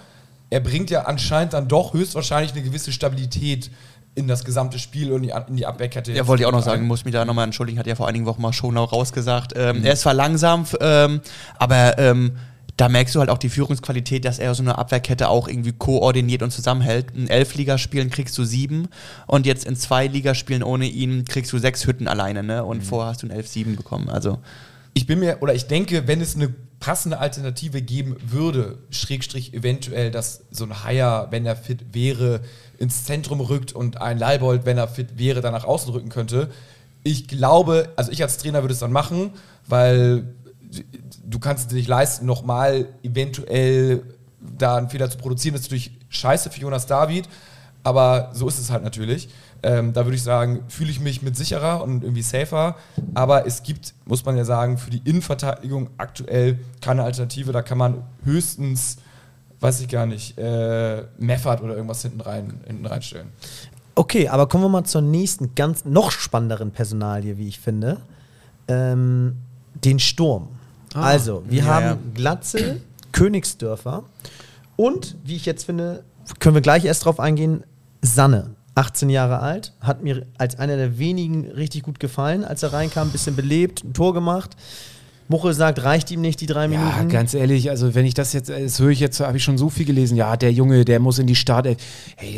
[0.51, 3.71] Er bringt ja anscheinend dann doch höchstwahrscheinlich eine gewisse Stabilität
[4.15, 6.13] in das gesamte Spiel und in die, Abwehrkette.
[6.13, 8.27] Ja, wollte ich auch noch sagen, muss mich da nochmal entschuldigen, hat ja vor einigen
[8.27, 9.55] Wochen mal Schonau rausgesagt.
[9.57, 11.21] Ähm, Er ist zwar langsam, ähm,
[11.59, 12.37] aber ähm,
[12.77, 16.43] da merkst du halt auch die Führungsqualität, dass er so eine Abwehrkette auch irgendwie koordiniert
[16.43, 17.13] und zusammenhält.
[17.15, 18.89] In elf Ligaspielen kriegst du sieben
[19.27, 22.65] und jetzt in zwei Ligaspielen ohne ihn kriegst du sechs Hütten alleine, ne?
[22.65, 24.09] Und vorher hast du ein elf sieben bekommen.
[24.09, 24.39] Also
[24.95, 26.49] ich bin mir, oder ich denke, wenn es eine
[26.81, 32.41] passende Alternative geben würde, Schrägstrich eventuell, dass so ein Haier, wenn er fit wäre,
[32.79, 36.51] ins Zentrum rückt und ein Leibold, wenn er fit wäre, dann nach außen rücken könnte.
[37.03, 39.31] Ich glaube, also ich als Trainer würde es dann machen,
[39.67, 40.35] weil
[41.25, 44.03] du kannst es dir nicht leisten, nochmal eventuell
[44.41, 45.55] da einen Fehler zu produzieren.
[45.55, 47.29] Das ist natürlich scheiße für Jonas David,
[47.83, 49.29] aber so ist es halt natürlich.
[49.65, 52.77] Ähm, da würde ich sagen, fühle ich mich mit sicherer und irgendwie safer.
[53.15, 57.51] Aber es gibt, muss man ja sagen, für die Innenverteidigung aktuell keine Alternative.
[57.51, 58.99] Da kann man höchstens,
[59.61, 63.29] weiß ich gar nicht, äh, Meffert oder irgendwas hinten, rein, hinten reinstellen.
[63.95, 68.03] Okay, aber kommen wir mal zur nächsten, ganz noch spannenderen Personalie, wie ich finde.
[68.69, 69.37] Ähm,
[69.83, 70.49] den Sturm.
[70.93, 71.99] also, wir ja, haben ja.
[72.15, 74.05] Glatzel, Königsdörfer
[74.77, 76.05] und, wie ich jetzt finde,
[76.39, 77.65] können wir gleich erst drauf eingehen,
[78.03, 78.51] Sanne.
[78.75, 83.09] 18 Jahre alt, hat mir als einer der wenigen richtig gut gefallen, als er reinkam,
[83.09, 84.57] ein bisschen belebt, ein Tor gemacht.
[85.29, 87.09] Muchel sagt, reicht ihm nicht die drei ja, Minuten.
[87.09, 89.71] ganz ehrlich, also wenn ich das jetzt, das höre ich jetzt, habe ich schon so
[89.71, 90.17] viel gelesen.
[90.19, 91.67] Ja, der Junge, der muss in die Start.
[91.67, 91.77] Hey,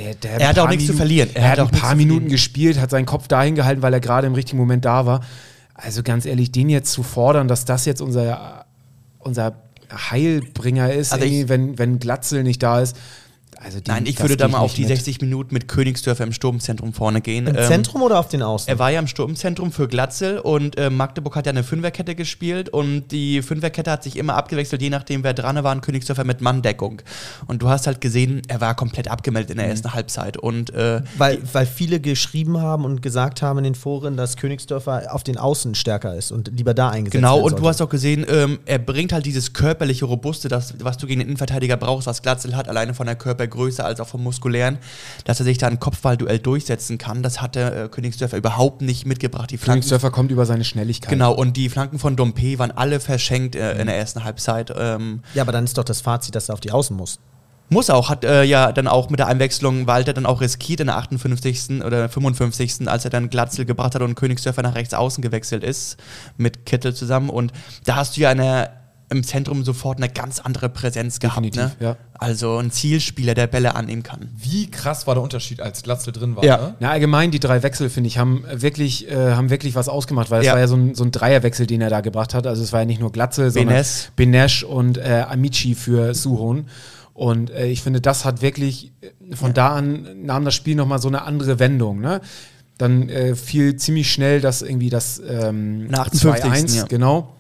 [0.05, 1.31] der, der Er hat ein auch nichts zu Minuten- verlieren.
[1.35, 3.93] Er, hat ein auch nichts paar zu Minuten gespielt, hat seinen Kopf dahin gehalten, weil
[3.93, 5.21] er gerade im richtigen Moment da war.
[5.75, 8.67] Also ganz ehrlich, den jetzt zu fordern, dass das jetzt unser,
[9.19, 9.55] unser
[10.11, 12.97] Heilbringer ist, Also wenn, wenn Glatzel nicht da ist.
[13.67, 14.91] Also den- nein, ich würde da mal auf die mit.
[14.91, 17.49] 60 Minuten mit Königsdörfer im Sturmzentrum vorne gehen.
[17.49, 18.69] Im Ähm, Zentrum oder auf den Außen?
[18.69, 22.69] Er war ja im Sturmzentrum für Glatzel und äh, Magdeburg hat ja eine Fünferkette gespielt
[22.69, 26.41] und die Fünferkette hat sich immer abgewechselt, je nachdem wer dran war, in Königsdörfer mit
[26.41, 27.03] Manndeckung.
[27.49, 30.37] Und du hast halt gesehen, er war komplett abgemeldet in der ersten Halbzeit.
[30.37, 35.13] Und äh, Weil, weil viele geschrieben haben und gesagt haben in den Foren, dass Königsdörfer
[35.13, 37.69] auf den Außen stärker ist und lieber da eingesetzt Genau, werden und du sollte.
[37.71, 41.27] hast auch gesehen, ähm, er bringt halt dieses körperliche Robuste, das, was du gegen den
[41.31, 44.79] Innenverteidiger brauchst, was Glatzel hat, alleine von der Körpergröße als auch vom muskulären,
[45.25, 47.23] dass er sich da ein Kopfballduell durchsetzen kann.
[47.23, 49.51] Das hatte äh, Königsdörfer überhaupt nicht mitgebracht.
[49.51, 51.11] Die Flanken, Königsdörfer kommt über seine Schnelligkeit.
[51.11, 54.73] genau, und die Flanken von Dompe waren alle verschenkt äh, in der ersten Halbzeit.
[54.77, 57.19] Ähm, Ja, aber dann ist doch das Fazit, dass er auf die Außen muss.
[57.69, 60.87] muss auch, hat äh, ja dann auch mit der Einwechslung Walter dann auch riskiert in
[60.87, 61.83] der 58.
[61.85, 62.89] oder 55.
[62.89, 65.97] als er dann Glatzel gebracht hat und Königsdörfer nach rechts außen gewechselt ist
[66.37, 67.31] mit Kittel zusammen.
[67.31, 67.53] Und
[67.85, 68.71] da hast du ja eine,
[69.09, 71.41] im Zentrum sofort eine ganz andere Präsenz gehabt.
[71.41, 71.51] Ne?
[71.51, 71.97] Definitiv, ja.
[72.15, 74.29] Also ein Zielspieler, der Bälle annehmen kann.
[74.37, 76.45] Wie krass war der Unterschied, als Glatzel drin war?
[76.45, 76.57] Ja.
[76.57, 76.75] Ne?
[76.81, 80.41] Na, allgemein, die drei Wechsel, finde ich, haben wirklich, äh, haben wirklich was ausgemacht, weil
[80.41, 80.55] es Ja.
[80.55, 82.47] war ja so ein, so ein Dreierwechsel, den er da gebracht hat.
[82.47, 84.11] Also es war ja nicht nur Glatzel, sondern Benes.
[84.17, 86.67] Benesch und äh, Amici für Suhon.
[87.13, 91.01] Und äh, ich finde, das hat wirklich, äh, von da an nahm das Spiel nochmal
[91.01, 92.01] so eine andere Wendung.
[92.01, 92.21] Ne?
[92.77, 96.85] Dann äh, fiel ziemlich schnell das irgendwie das ähm, Nach 58., 2-1, ja.
[96.85, 97.36] genau.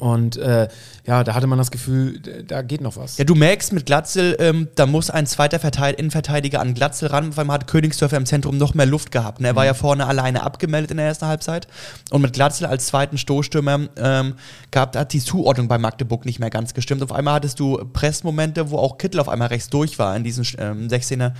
[0.00, 0.66] Und äh,
[1.06, 3.18] ja, da hatte man das Gefühl, da geht noch was.
[3.18, 7.36] Ja, du merkst mit Glatzel, ähm, da muss ein zweiter Verteid Innenverteidiger an Glatzel ran,
[7.36, 9.42] weil man hat Königsdörfer im Zentrum noch mehr Luft gehabt.
[9.42, 9.48] Ne?
[9.48, 11.68] Er war ja vorne alleine abgemeldet in der ersten Halbzeit.
[12.10, 14.34] Und mit Glatzel als zweiten Stoßstürmer ähm,
[14.70, 17.02] gab, hat die Zuordnung bei Magdeburg nicht mehr ganz gestimmt.
[17.02, 20.46] Auf einmal hattest du Pressmomente, wo auch Kittel auf einmal rechts durch war in diesen
[20.56, 21.32] ähm, 16er,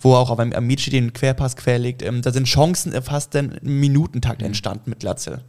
[0.00, 2.00] wo auch auf einem Amici den Querpass querlegt.
[2.02, 5.42] Ähm, da sind Chancen äh, fast im Minutentakt entstanden mit Glatzel.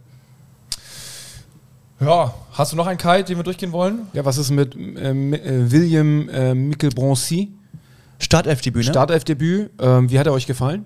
[2.00, 4.06] Ja, hast du noch einen Kai, den wir durchgehen wollen?
[4.12, 7.52] Ja, was ist mit ähm, äh, William äh, Mickelbroncy?
[8.18, 8.90] Startelfdebüt, ne?
[8.92, 9.70] Startelfdebüt.
[9.80, 10.84] Ähm, wie hat er euch gefallen?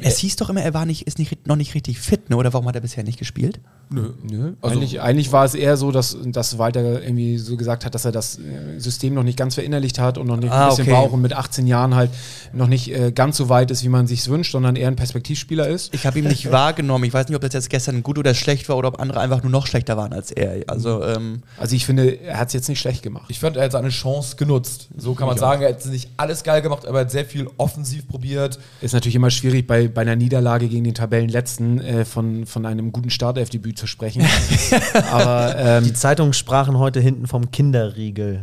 [0.00, 2.36] Es hieß doch immer, er war nicht, ist nicht, noch nicht richtig fit, ne?
[2.36, 3.60] oder warum hat er bisher nicht gespielt?
[3.90, 4.52] Nö, nö.
[4.60, 8.04] Also- eigentlich, eigentlich war es eher so, dass, dass Walter irgendwie so gesagt hat, dass
[8.04, 10.84] er das äh, System noch nicht ganz verinnerlicht hat und noch nicht Ah, ein bisschen
[10.84, 10.92] okay.
[10.92, 12.10] braucht und mit 18 Jahren halt
[12.52, 15.66] noch nicht äh, ganz so weit ist, wie man sich wünscht, sondern eher ein Perspektivspieler
[15.68, 15.94] ist.
[15.94, 17.04] Ich habe ihn nicht wahrgenommen.
[17.04, 19.42] Ich weiß nicht, ob das jetzt gestern gut oder schlecht war oder ob andere einfach
[19.42, 20.64] nur noch schlechter waren als er.
[20.66, 23.24] Also, ähm, Also ich finde, er hat es jetzt nicht schlecht gemacht.
[23.28, 24.88] Ich fand, er hat seine Chance genutzt.
[24.98, 27.24] So kann man Ich sagen, er hat nicht alles geil gemacht, aber er hat sehr
[27.24, 28.58] viel offensiv probiert.
[28.82, 32.66] Ist natürlich immer schwierig bei bei, bei einer Niederlage gegen den Tabellenletzten äh, von, von
[32.66, 34.26] einem guten Startelfdebüt zu sprechen.
[35.10, 38.42] aber ähm, Die Zeitungen sprachen heute hinten vom Kinderriegel.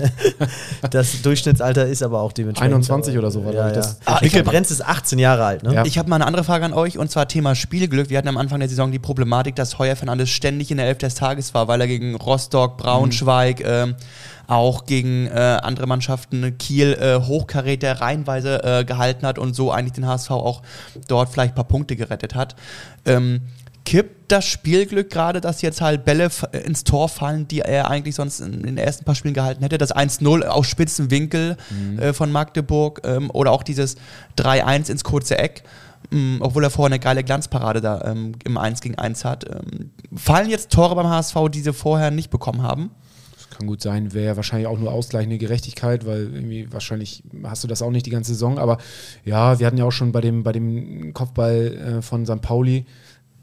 [0.90, 2.74] das Durchschnittsalter ist aber auch dementsprechend.
[2.74, 3.80] 21 oder so war, ja, ich, ja.
[3.80, 5.74] das- Ah, hab- Brenz ist 18 Jahre alt, ne?
[5.74, 5.84] Ja.
[5.84, 8.10] Ich habe mal eine andere Frage an euch und zwar Thema Spielglück.
[8.10, 10.98] Wir hatten am Anfang der Saison die Problematik, dass Heuer Fernandes ständig in der Elf
[10.98, 13.94] des Tages war, weil er gegen Rostock, Braunschweig, ähm,
[14.46, 19.92] auch gegen äh, andere Mannschaften Kiel äh, Hochkaräter reihenweise äh, gehalten hat und so eigentlich
[19.92, 20.62] den HSV auch
[21.06, 22.56] dort vielleicht ein paar Punkte gerettet hat.
[23.06, 23.42] Ähm,
[23.84, 28.14] kippt das Spielglück gerade, dass jetzt halt Bälle f- ins Tor fallen, die er eigentlich
[28.14, 29.78] sonst in den ersten paar Spielen gehalten hätte?
[29.78, 31.56] Das 1-0 aus spitzen Winkel
[31.98, 33.96] äh, von Magdeburg ähm, oder auch dieses
[34.38, 35.62] 3-1 ins kurze Eck.
[36.10, 39.44] Mm, obwohl er vorher eine geile Glanzparade da ähm, im 1 gegen 1 hat.
[39.48, 42.90] Ähm, fallen jetzt Tore beim HSV, die sie vorher nicht bekommen haben?
[43.36, 47.68] Das kann gut sein, wäre wahrscheinlich auch nur ausgleichende Gerechtigkeit, weil irgendwie wahrscheinlich hast du
[47.68, 48.58] das auch nicht die ganze Saison.
[48.58, 48.78] Aber
[49.24, 52.40] ja, wir hatten ja auch schon bei dem, bei dem Kopfball äh, von St.
[52.40, 52.86] Pauli,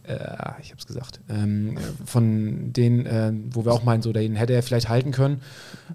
[0.08, 4.36] äh, ich habe es gesagt, ähm, von denen, äh, wo wir auch meinen, so den
[4.36, 5.42] hätte er vielleicht halten können.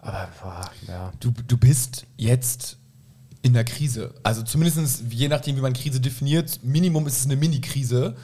[0.00, 1.12] Aber boah, ja.
[1.20, 2.78] du, du bist jetzt
[3.42, 4.14] in der Krise.
[4.22, 8.14] Also zumindest je nachdem, wie man Krise definiert, Minimum ist es eine Mini-Krise.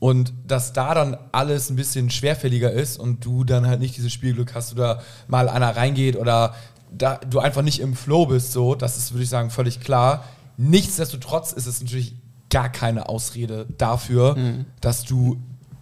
[0.00, 4.12] Und dass da dann alles ein bisschen schwerfälliger ist und du dann halt nicht dieses
[4.12, 6.54] Spielglück hast oder mal einer reingeht oder
[6.92, 10.24] da du einfach nicht im Flow bist, so, das ist, würde ich sagen, völlig klar.
[10.56, 12.16] Nichtsdestotrotz ist es natürlich
[12.54, 14.36] gar keine Ausrede dafür,
[14.80, 15.38] dass du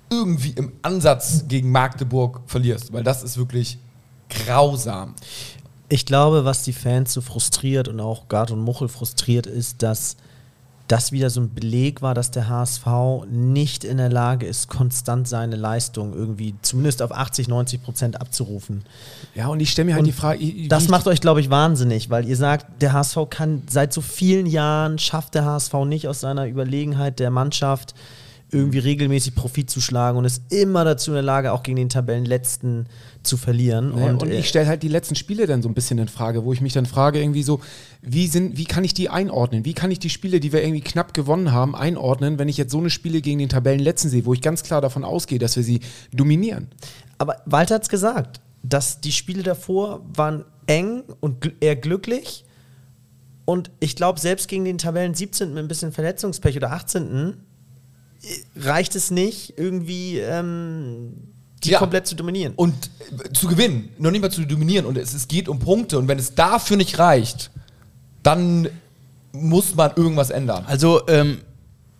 [0.08, 3.78] irgendwie im Ansatz gegen Magdeburg verlierst, weil das ist wirklich
[4.30, 5.14] grausam.
[5.90, 10.16] Ich glaube, was die Fans so frustriert und auch Gard und Muchel frustriert, ist, dass
[10.92, 12.86] das wieder so ein Beleg war, dass der HSV
[13.30, 18.84] nicht in der Lage ist, konstant seine Leistung irgendwie zumindest auf 80, 90 Prozent abzurufen.
[19.34, 22.10] Ja, und ich stelle mir halt Und die Frage, Das macht euch, glaube ich, wahnsinnig,
[22.10, 26.20] weil ihr sagt, der HSV kann seit so vielen Jahren, schafft der HSV nicht aus
[26.20, 27.94] seiner Überlegenheit der Mannschaft
[28.52, 31.88] irgendwie regelmäßig Profit zu schlagen und ist immer dazu in der Lage, auch gegen den
[31.88, 32.86] Tabellenletzten
[33.22, 33.96] zu verlieren.
[33.96, 36.44] Ja, und, äh, ich stelle halt die letzten Spiele dann so ein bisschen in Frage,
[36.44, 37.60] wo ich mich dann frage, irgendwie so,
[38.02, 39.64] wie, sind, wie kann ich die einordnen?
[39.64, 42.72] Wie kann ich die Spiele, die wir irgendwie knapp gewonnen haben, einordnen, wenn ich jetzt
[42.72, 45.62] so eine Spiele gegen den Tabellenletzten sehe, wo ich ganz klar davon ausgehe, dass wir
[45.62, 45.80] sie
[46.12, 46.68] dominieren?
[47.16, 52.44] Aber Walter hat es gesagt, dass die Spiele davor waren eng und gl eher glücklich.
[53.44, 55.54] Und ich glaube, selbst gegen den Tabellen 17.
[55.54, 57.34] mit ein bisschen Verletzungspech oder 18.
[58.56, 61.12] reicht es nicht, irgendwie ähm,
[61.64, 61.78] die Ja.
[61.78, 62.52] komplett zu dominieren.
[62.56, 62.74] Und
[63.24, 64.86] äh, zu gewinnen, noch nicht mal zu dominieren.
[64.86, 65.98] Und es, es geht um Punkte.
[65.98, 67.50] Und wenn es dafür nicht reicht,
[68.22, 68.68] dann
[69.32, 70.64] muss man irgendwas ändern.
[70.66, 71.38] Also ähm,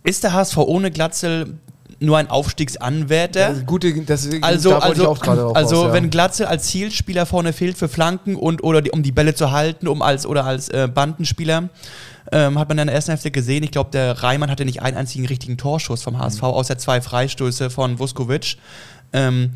[0.03, 1.57] ist der HSV ohne Glatzel
[1.99, 3.53] nur ein Aufstiegsanwärter?
[3.53, 5.93] Das Gute, das, Also, also, ich auch gerade drauf also raus, ja.
[5.93, 9.51] wenn Glatze als Zielspieler vorne fehlt für Flanken und oder die, um die Bälle zu
[9.51, 11.69] halten, um als oder als äh, Bandenspieler,
[12.31, 13.63] ähm, hat man in der ersten Hälfte gesehen.
[13.63, 16.47] Ich glaube, der Reimann hatte nicht einen einzigen richtigen Torschuss vom HSV, Mhm.
[16.47, 18.57] außer zwei Freistöße von Vuskovic.
[19.11, 19.51] Ähm,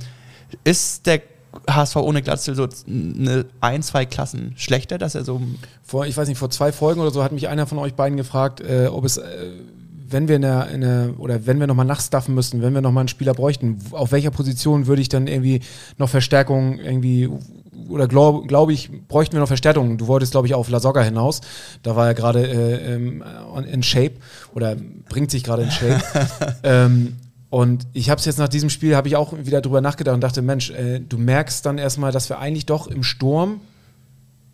[0.64, 1.22] ist der
[1.68, 5.42] HSV ohne Glatzel so eine ein, zwei Klassen schlechter, dass er so
[5.84, 8.18] vor, ich weiß nicht, vor zwei Folgen oder so hat mich einer von euch beiden
[8.18, 9.24] gefragt, äh, ob es, äh,
[10.10, 13.02] wenn wir in der, in der oder wenn wir nochmal nachstaffen müssten, wenn wir nochmal
[13.02, 15.62] einen Spieler bräuchten, auf welcher Position würde ich dann irgendwie
[15.98, 17.30] noch Verstärkung irgendwie
[17.90, 19.98] oder glaube glaub ich, bräuchten wir noch Verstärkung.
[19.98, 21.42] Du wolltest, glaube ich, auf La Soga hinaus.
[21.84, 23.24] Da war er gerade äh, ähm,
[23.70, 24.16] in Shape
[24.54, 24.76] oder
[25.10, 26.02] bringt sich gerade in Shape.
[26.64, 27.18] ähm,
[27.50, 30.22] und ich habe es jetzt nach diesem Spiel, habe ich auch wieder drüber nachgedacht und
[30.22, 33.62] dachte, Mensch, äh, du merkst dann erstmal, dass wir eigentlich doch im Sturm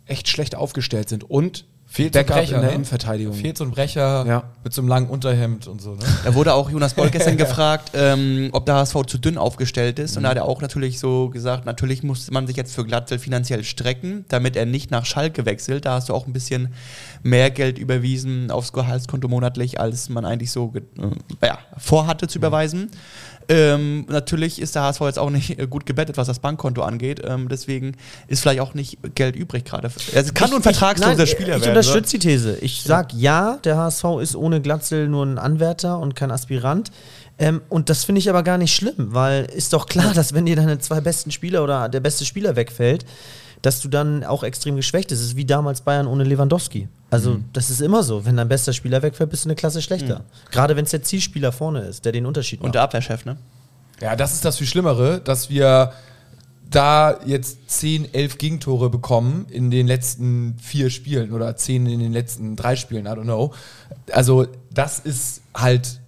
[0.06, 2.74] echt schlecht aufgestellt sind und Fehlt so ein Backup Brecher, in der ne?
[2.74, 3.34] Innenverteidigung.
[3.34, 4.42] Fehlt so ein Brecher Ja.
[4.64, 5.92] mit so einem langen Unterhemd und so.
[5.94, 6.02] Ne?
[6.24, 10.16] Da wurde auch Jonas Boll gestern gefragt, ähm, ob der HSV zu dünn aufgestellt ist.
[10.16, 13.20] Und da hat er auch natürlich so gesagt, natürlich muss man sich jetzt für Glatzel
[13.20, 15.84] finanziell strecken, damit er nicht nach Schalke wechselt.
[15.84, 16.74] Da hast du auch ein bisschen
[17.22, 22.90] mehr Geld überwiesen aufs Gehaltskonto monatlich, als man eigentlich so äh, ja, vorhatte zu überweisen.
[23.48, 27.20] Ähm, natürlich ist der HSV jetzt auch nicht äh, gut gebettet, was das Bankkonto angeht.
[27.24, 27.96] Ähm, deswegen
[28.28, 29.90] ist vielleicht auch nicht Geld übrig gerade.
[30.14, 31.76] Es kann nur ein vertragsloser nein, Spieler ich werden.
[31.76, 32.58] unterstütze die These.
[32.60, 36.90] Ich sage ja, der HSV ist ohne Glatzel nur ein Anwärter und kein Aspirant.
[37.38, 40.46] Ähm, und das finde ich aber gar nicht schlimm, weil ist doch klar, dass wenn
[40.46, 43.04] dir deine zwei besten Spieler oder der beste Spieler wegfällt,
[43.62, 45.20] dass du dann auch extrem geschwächt bist.
[45.22, 46.88] Es ist wie damals Bayern ohne Lewandowski.
[47.14, 47.44] Also Mhm.
[47.52, 48.24] das ist immer so.
[48.26, 50.24] Wenn dein bester Spieler wegfällt, bist du eine Klasse schlechter.
[50.50, 52.66] Gerade wenn es der Zielspieler vorne ist, der den Unterschied macht.
[52.66, 53.36] Und der Abwehrchef, ne?
[54.00, 55.92] Ja, das ist das viel Schlimmere, dass wir
[56.70, 62.12] da jetzt 10, 11 Gegentore bekommen in den letzten vier Spielen oder 10 in den
[62.12, 63.52] letzten drei Spielen, I don't know.
[64.10, 66.00] Also, das ist halt.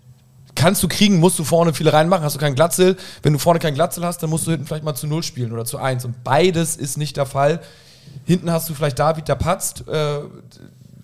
[0.57, 2.97] Kannst du kriegen, musst du vorne viele reinmachen, hast du keinen Glatzel.
[3.23, 5.53] Wenn du vorne keinen Glatzel hast, dann musst du hinten vielleicht mal zu Null spielen
[5.53, 6.05] oder zu Eins.
[6.07, 7.61] Und beides ist nicht der Fall.
[8.25, 10.21] Hinten hast du vielleicht David, der patzt, äh,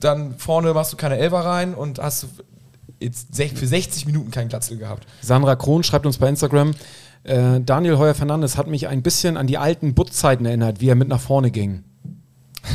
[0.05, 2.27] dann vorne machst du keine Elfer rein und hast
[3.01, 5.07] jetzt für 60 Minuten keinen Glatzel gehabt.
[5.21, 6.73] Sandra Krohn schreibt uns bei Instagram,
[7.25, 10.95] äh, Daniel Heuer Fernandes hat mich ein bisschen an die alten Butz-Zeiten erinnert, wie er
[10.95, 11.85] mit nach vorne ging.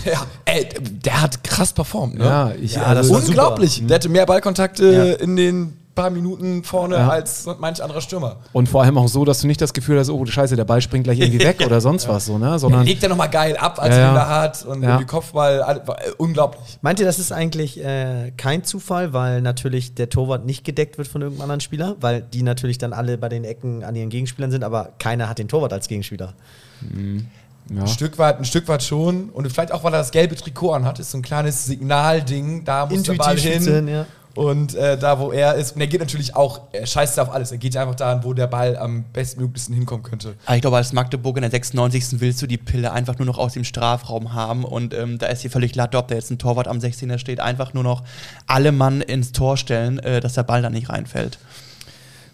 [0.05, 2.25] Ja, ey, der hat krass performt, ne?
[2.25, 3.83] Ja, ich, Ja, also, das war Unglaublich.
[3.87, 5.03] Der hatte mehr Ballkontakte Ja.
[5.23, 7.09] in den paar Minuten vorne Ja.
[7.09, 8.37] als manch anderer Stürmer.
[8.53, 10.79] und vor allem auch so, dass du nicht das Gefühl hast, oh scheiße, der Ball
[10.81, 12.47] springt gleich irgendwie weg oder sonst was, so, ne?
[12.51, 14.11] Er Sondern legt ja nochmal geil ab, als Ja, er ja.
[14.11, 14.97] ihn da hat und Ja.
[14.97, 16.77] die Kopfball, äh, unglaublich.
[16.81, 21.07] Meint ihr, das ist eigentlich äh, kein Zufall, weil natürlich der Torwart nicht gedeckt wird
[21.09, 24.51] von irgendeinem anderen Spieler, weil die natürlich dann alle bei den Ecken an ihren Gegenspielern
[24.51, 26.33] sind, aber keiner hat den Torwart als Gegenspieler.
[26.81, 27.81] ja.
[27.81, 29.29] Ein Stück weit, ein Stück weit schon.
[29.29, 32.63] Und vielleicht auch, weil er das gelbe Trikot anhat, ist so ein kleines Signalding.
[32.63, 33.53] Da muss der Ball hin.
[33.61, 34.05] spitzen, ja.
[34.37, 37.51] Und äh, da, wo er ist, und er geht natürlich auch, er scheißt auf alles.
[37.51, 40.35] Er geht einfach dahin, wo der Ball am bestmöglichsten hinkommen könnte.
[40.45, 42.21] Aber ich glaube, als Magdeburg in der 96.
[42.21, 45.43] willst du die Pille einfach nur noch aus dem Strafraum haben und ähm, da ist
[45.43, 48.03] dir völlig latte, ob da jetzt ein Torwart am 16er steht, einfach nur noch
[48.45, 51.39] alle Mann ins Tor stellen, äh, dass der Ball da nicht reinfällt.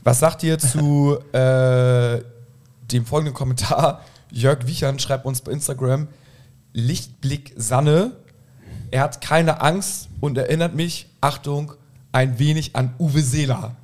[0.03, 2.19] Was sagt ihr zu äh,
[2.91, 4.01] dem folgenden Kommentar?
[4.29, 6.09] Jörg Wichern schreibt uns bei Instagram:
[6.73, 8.11] Lichtblick Sanne.
[8.91, 11.75] Er hat keine Angst und erinnert mich, Achtung,
[12.13, 13.75] ein wenig an Uwe Seeler.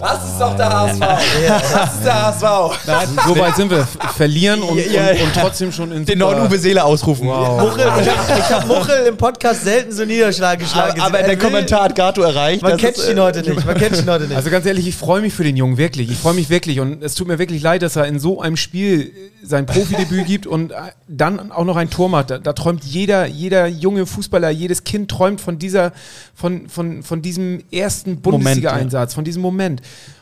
[0.00, 0.98] Das ist doch der HSV.
[1.00, 3.26] Das ist der HSV.
[3.26, 3.86] so weit sind wir.
[4.16, 5.12] Verlieren und, Ja, ja.
[5.12, 7.26] und, und trotzdem schon in Den neuen Uwe Seele ausrufen.
[7.26, 11.00] Muchel, ich habe hab Muchel im Podcast selten so Niederschlag geschlagen.
[11.00, 12.62] Aber, aber der Er will- Kommentar hat Gato erreicht.
[12.62, 13.64] Man kennt ihn äh, heute nicht.
[13.66, 14.36] Man kennt ihn heute nicht.
[14.36, 16.10] Also ganz ehrlich, ich freue mich für den Jungen wirklich.
[16.10, 18.56] Ich freue mich wirklich und es tut mir wirklich leid, dass er in so einem
[18.56, 20.76] Spiel äh, sein Profidebüt gibt und äh,
[21.08, 22.30] dann auch noch ein Tor macht.
[22.30, 25.92] Da, da träumt jeder, jeder junge Fußballer, jedes Kind träumt von dieser,
[26.34, 29.59] von, von, von diesem ersten Bundesliga-Einsatz, von diesem Moment.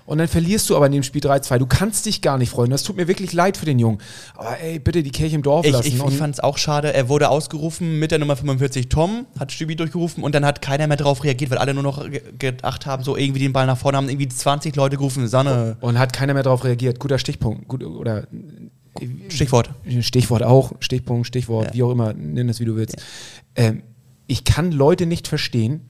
[0.06, 1.58] Und dann verlierst du aber in dem Spiel 3-2.
[1.58, 2.70] Du kannst dich gar nicht freuen.
[2.70, 3.98] Das tut mir wirklich leid für den Jungen.
[4.36, 5.86] Aber ey, bitte die Kirche im Dorf Ich, lassen.
[5.88, 6.94] ich, und ich fand es auch schade.
[6.94, 10.86] Er wurde ausgerufen mit der Nummer 45 Tom, hat Stübi durchgerufen und dann hat keiner
[10.86, 13.76] mehr darauf reagiert, weil alle nur noch ge- gedacht haben, so irgendwie den Ball nach
[13.76, 15.28] vorne haben, irgendwie 20 Leute gerufen.
[15.28, 16.98] Sanne, und hat keiner mehr darauf reagiert.
[17.00, 17.68] Guter Stichpunkt.
[17.68, 18.26] Gut, oder
[19.28, 19.70] Stichwort.
[20.00, 21.74] Stichwort auch, Stichpunkt, Stichwort, Ja.
[21.74, 22.96] wie auch immer, nenn es wie du willst.
[23.54, 23.82] Ähm,
[24.26, 25.82] ich kann Leute nicht verstehen,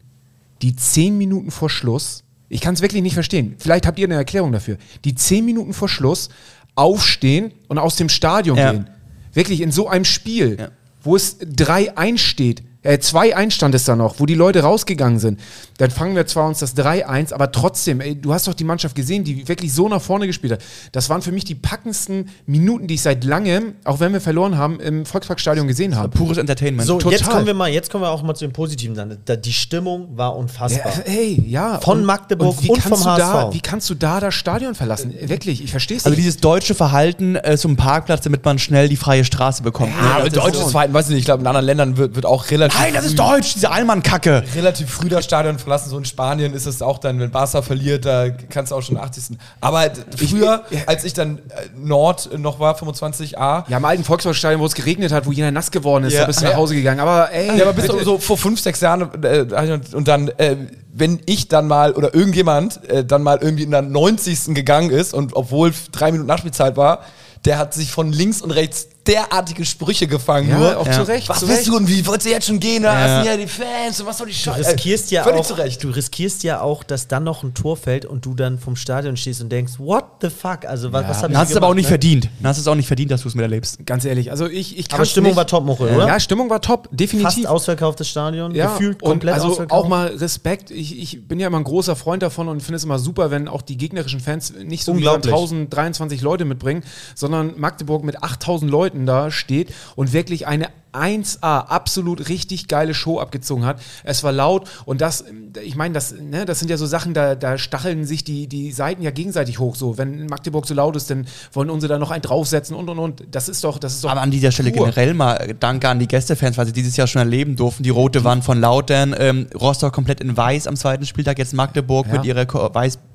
[0.61, 4.15] die zehn Minuten vor Schluss, ich kann es wirklich nicht verstehen, vielleicht habt ihr eine
[4.15, 6.29] Erklärung dafür, die zehn Minuten vor Schluss
[6.75, 8.73] aufstehen und aus dem Stadion Ja.
[8.73, 8.91] gehen.
[9.35, 10.69] Wirklich in so einem Spiel, Ja.
[11.03, 15.41] wo es 3-1 steht, äh, 2-1 stand es da noch, wo die Leute rausgegangen sind.
[15.79, 18.95] Dann fangen wir zwar uns das 3-1, aber trotzdem, ey, du hast doch die Mannschaft
[18.95, 20.61] gesehen, die wirklich so nach vorne gespielt hat.
[20.93, 24.57] Das waren für mich die packendsten Minuten, die ich seit langem, auch wenn wir verloren
[24.57, 26.17] haben, im Volksparkstadion gesehen habe.
[26.17, 26.87] Pures Entertainment.
[26.87, 27.13] so, total.
[27.19, 29.19] jetzt kommen wir mal, jetzt kommen wir auch mal zu dem Positiven dann.
[29.25, 30.93] Da- Die Stimmung war unfassbar.
[31.07, 31.81] Ja, ey, ja.
[31.81, 33.55] Von Magdeburg wie und kannst vom du Da, HSV.
[33.55, 35.13] wie kannst du da das Stadion verlassen?
[35.21, 36.25] Wirklich, ich verstehe es Also nicht.
[36.25, 39.93] dieses deutsche Verhalten äh, zum Parkplatz, damit man schnell die freie Straße bekommt.
[40.01, 40.69] Ja, ist deutsches so.
[40.69, 42.78] Verhalten, weiß ich nicht, ich glaube, in anderen Ländern wird, wird auch relativ.
[42.79, 44.45] Nein, das ist deutsch, diese Allmann-Kacke.
[44.55, 45.91] relativ früh das Stadion verlassen.
[45.91, 48.97] So in Spanien ist es auch dann, wenn Barca verliert, da kannst du auch schon
[48.97, 49.37] 80.
[49.61, 54.67] Aber früher, als ich dann äh, Nord noch war, 25a, ja, im alten Volksparkstadion, wo
[54.67, 56.21] es geregnet hat, wo jeder nass geworden ist, Ja.
[56.21, 57.01] da bist du nach Hause gegangen.
[57.01, 57.99] Aber ey, Ja, aber bis bitte.
[57.99, 60.57] so, so vor fünf, sechs Jahren äh, und, und dann, äh,
[60.93, 64.55] wenn ich dann mal oder irgendjemand äh, dann mal irgendwie in der 90.
[64.55, 67.01] gegangen ist und obwohl drei Minuten Nachspielzeit war,
[67.45, 70.51] der hat sich von links und rechts derartige Sprüche gefangen.
[70.51, 70.93] Ja, nur, auch Ja.
[70.93, 71.29] zu Recht.
[71.29, 71.69] was zu willst Recht.
[71.69, 72.83] du und wie wolltest du jetzt schon gehen?
[72.83, 73.23] Da Ja.
[73.25, 74.73] sind ja die Fans und was soll die Du Scheiße?
[74.73, 75.83] riskierst ja Völlig auch, zu Recht.
[75.83, 79.17] du riskierst ja auch, dass dann noch ein Tor fällt und du dann vom Stadion
[79.17, 80.65] stehst und denkst, what the fuck?
[80.67, 81.89] Also was, was hab Dann ich hast du es aber auch nicht ne?
[81.89, 82.29] verdient.
[82.41, 83.85] Dann hast du es auch nicht verdient, dass du es miterlebst.
[83.87, 85.37] Ganz ehrlich, also ich, ich Aber Stimmung nicht.
[85.37, 86.07] war top, Muchel, oder?
[86.07, 87.35] Ja, Stimmung war top, definitiv.
[87.35, 89.85] Fast ausverkauftes Stadion, ja, gefühlt und komplett also ausverkauft.
[89.85, 90.71] auch mal Respekt.
[90.71, 93.49] Ich, ich bin ja immer ein großer Freund davon und finde es immer super, wenn
[93.49, 95.33] auch die gegnerischen Fans nicht so wie dann Unglaublich.
[95.35, 96.83] 1023 Leute mitbringen,
[97.15, 103.19] sondern Magdeburg mit 8000 Leuten da steht und wirklich eine 1A absolut richtig geile Show
[103.21, 103.81] abgezogen hat.
[104.05, 105.25] Es war laut und das,
[105.63, 108.73] ich meine, das, ne, das sind ja so Sachen, da, da stacheln sich die, die
[108.73, 109.77] Seiten ja gegenseitig hoch.
[109.77, 112.99] So, wenn Magdeburg so laut ist, dann wollen unsere da noch einen draufsetzen und und
[112.99, 113.25] und.
[113.31, 114.11] Das ist doch, das ist doch.
[114.11, 114.87] Aber an dieser Stelle pur.
[114.87, 117.83] generell mal Danke an die Gästefans, weil sie dieses Jahr schon erleben durften.
[117.83, 122.07] Die rote Wand von Lautern, ähm, Rostock komplett in weiß am zweiten Spieltag, jetzt Magdeburg
[122.07, 122.15] Ja.
[122.15, 122.47] mit ihrer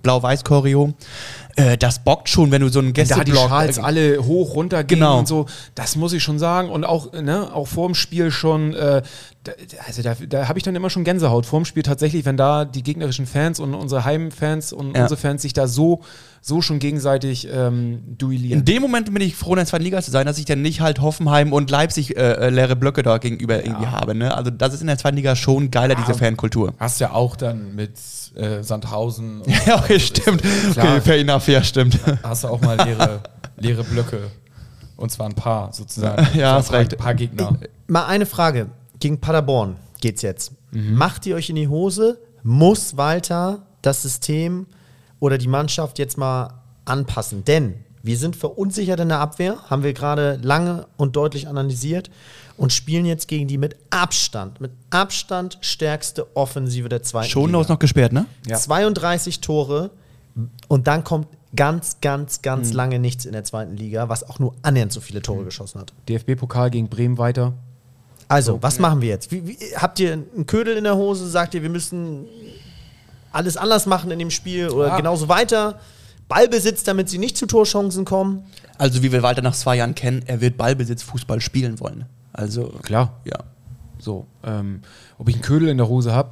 [0.04, 0.94] blau-weiß-Choreo.
[1.56, 3.50] Äh, das bockt schon, wenn du so einen Wenn da die Gästeblock...
[3.50, 5.20] Schals alle hoch runter gehen Genau.
[5.20, 6.70] und so, das muss ich schon sagen.
[6.70, 9.02] Und auch, ne, auch vor dem Spiel schon, äh,
[9.44, 9.52] da,
[9.86, 11.46] also da, da habe ich dann immer schon Gänsehaut.
[11.46, 15.04] Vor dem Spiel tatsächlich, wenn da die gegnerischen Fans und unsere Heimfans und Ja.
[15.04, 16.02] unsere Fans sich da so,
[16.42, 18.60] so schon gegenseitig ähm, duellieren.
[18.60, 20.62] in dem Moment bin ich froh, in der zweiten Liga zu sein, dass ich dann
[20.62, 24.16] nicht halt Hoffenheim und Leipzig äh, äh, leere Blöcke da gegenüber irgendwie habe.
[24.16, 24.36] Ne?
[24.36, 26.74] Also das ist in der zweiten Liga schon geiler, diese Fankultur.
[26.80, 27.92] Hast ja auch dann mit
[28.36, 30.42] äh, Sandhausen und Ja, okay, stimmt.
[30.72, 32.00] Okay, fair enough, ja, stimmt.
[32.24, 33.22] hast du auch mal leere,
[33.58, 34.20] leere Blöcke.
[34.96, 36.28] Und zwar ein paar sozusagen.
[36.38, 37.58] Ja, So hast ein paar, Gegner.
[37.88, 38.68] Mal eine Frage.
[39.00, 40.52] Gegen Paderborn geht's jetzt.
[40.72, 40.96] Mhm.
[40.96, 42.20] Macht ihr euch in die Hose?
[42.44, 44.68] Muss Walter das System
[45.20, 47.44] oder die Mannschaft jetzt mal anpassen.
[47.46, 52.10] Denn wir sind verunsichert in der Abwehr, haben wir gerade lange und deutlich analysiert
[52.58, 57.74] und spielen jetzt gegen die mit Abstand, mit Abstand stärkste Offensive der zweiten Schonlaus Liga.
[57.74, 58.26] noch gesperrt, ne?
[58.46, 58.58] Ja.
[58.58, 59.92] 32 Tore
[60.68, 62.76] und dann kommt ganz, ganz, ganz Mhm.
[62.76, 65.94] lange nichts in der zweiten Liga, was auch nur annähernd so viele Tore geschossen hat.
[66.10, 67.54] DFB-Pokal gegen Bremen weiter.
[68.28, 69.32] Also, was machen wir jetzt?
[69.32, 71.28] Wie, wie, habt ihr einen Ködel in der Hose?
[71.30, 72.26] Sagt ihr, wir müssen
[73.32, 74.98] alles anders machen in dem Spiel oder Ja.
[74.98, 75.80] genauso weiter?
[76.30, 78.44] Ballbesitz, damit sie nicht zu Torchancen kommen?
[78.78, 82.06] Also, wie wir Walter nach zwei Jahren kennen, er wird Ballbesitz Fußball spielen wollen.
[82.32, 83.20] Also, Klar.
[83.26, 83.38] ja.
[84.00, 84.82] So, ähm,
[85.20, 86.32] ob ich einen Ködel in der Hose habe,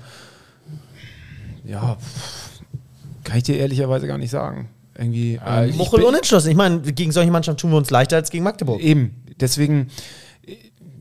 [1.64, 2.62] ja, pff,
[3.24, 4.70] kann ich dir ehrlicherweise gar nicht sagen.
[4.98, 5.40] Irgendwie.
[5.46, 6.50] ähm, ich Muchel bin- unentschlossen.
[6.50, 8.82] Ich meine, gegen solche Mannschaften tun wir uns leichter als gegen Magdeburg.
[8.82, 9.88] Eben, deswegen,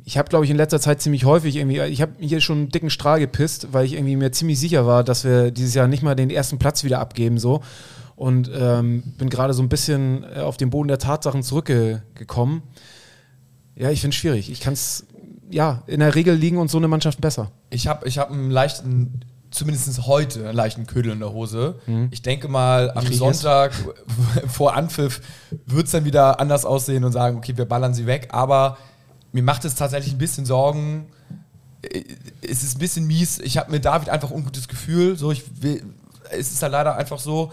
[0.05, 2.69] ich habe, glaube ich, in letzter Zeit ziemlich häufig irgendwie, ich habe hier schon einen
[2.71, 6.03] dicken Strahl gepisst, weil ich irgendwie mir ziemlich sicher war, dass wir dieses Jahr nicht
[6.03, 7.61] mal den ersten Platz wieder abgeben, so.
[8.17, 12.63] Und ähm, bin gerade so ein bisschen äh, auf den Boden der Tatsachen zurückgekommen.
[13.77, 14.51] Ja, ich finde es schwierig.
[14.51, 15.07] Ich kann es,
[15.51, 17.51] ja, in der Regel liegen uns so eine Mannschaft besser.
[17.71, 19.21] Ich habe ich hab einen leichten,
[19.51, 21.77] zumindest heute, einen leichten Ködel in der Hose.
[22.11, 23.73] Ich denke mal, am Sonntag
[24.49, 25.21] vor Anpfiff
[25.67, 28.29] wird es dann wieder anders aussehen und sagen, okay, wir ballern sie weg.
[28.33, 28.79] Aber
[29.33, 31.07] mir macht es tatsächlich ein bisschen Sorgen.
[31.83, 32.05] Äh,
[32.49, 33.39] Es ist ein bisschen mies.
[33.41, 35.17] Ich habe mit David einfach ein ungutes Gefühl.
[35.17, 35.83] So, ich will,
[36.31, 37.53] es ist halt leider einfach so.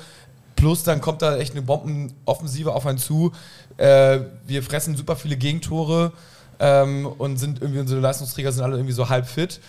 [0.56, 3.32] Plus dann kommt da echt eine Bombenoffensive auf einen zu.
[3.78, 6.14] Äh, wir fressen super viele Gegentore
[6.60, 9.60] ähm, und sind irgendwie, unsere Leistungsträger sind alle irgendwie so halb fit.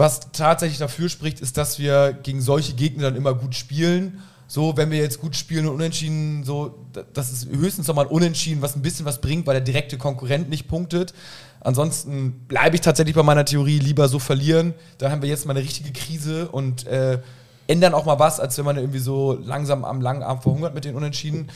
[0.00, 4.20] Was tatsächlich dafür spricht, ist, dass wir gegen solche Gegner dann immer gut spielen.
[4.48, 8.10] So, wenn wir jetzt gut spielen und unentschieden, so, da- das ist höchstens nochmal ein
[8.10, 11.12] Unentschieden, was ein bisschen was bringt, weil der direkte Konkurrent nicht punktet.
[11.60, 14.72] Ansonsten bleibe ich tatsächlich bei meiner Theorie, lieber so verlieren.
[14.98, 17.18] Dann haben wir jetzt mal eine richtige Krise und äh,
[17.66, 20.84] ändern auch mal was, als wenn man irgendwie so langsam am langen Arm verhungert mit
[20.86, 21.48] den Unentschieden.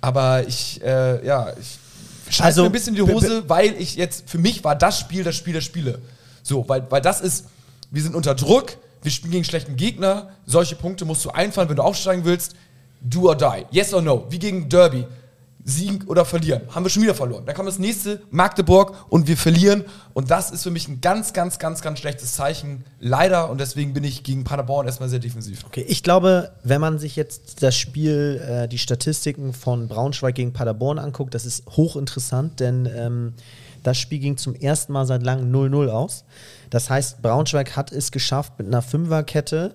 [0.00, 1.78] Aber ich, äh, ja, ich
[2.34, 4.98] scheiße Also, mir ein bisschen in die Hose, weil ich jetzt, für mich war das
[4.98, 6.00] Spiel das Spiel der Spiele.
[6.42, 7.44] So, weil, weil das ist,
[7.90, 11.76] wir sind unter Druck, wir spielen gegen schlechten Gegner, solche Punkte musst du einfahren, wenn
[11.76, 12.54] du aufsteigen willst.
[13.00, 13.64] Do or die.
[13.70, 14.26] Yes or no.
[14.28, 15.06] Wie gegen Derby.
[15.62, 16.62] Siegen oder verlieren.
[16.70, 17.44] Haben wir schon wieder verloren.
[17.44, 19.84] Dann kommt das nächste, Magdeburg, und wir verlieren.
[20.14, 22.84] Und das ist für mich ein ganz, ganz, ganz, ganz schlechtes Zeichen.
[22.98, 23.50] Leider.
[23.50, 25.64] Und deswegen bin ich gegen Paderborn erstmal sehr defensiv.
[25.66, 30.52] Okay, ich glaube, wenn man sich jetzt das Spiel, äh, die Statistiken von Braunschweig gegen
[30.52, 33.34] Paderborn anguckt, das ist hochinteressant, denn ähm,
[33.82, 36.24] das Spiel ging zum ersten Mal seit langem 0-0 aus.
[36.70, 39.74] Das heißt, Braunschweig hat es geschafft mit einer Fünferkette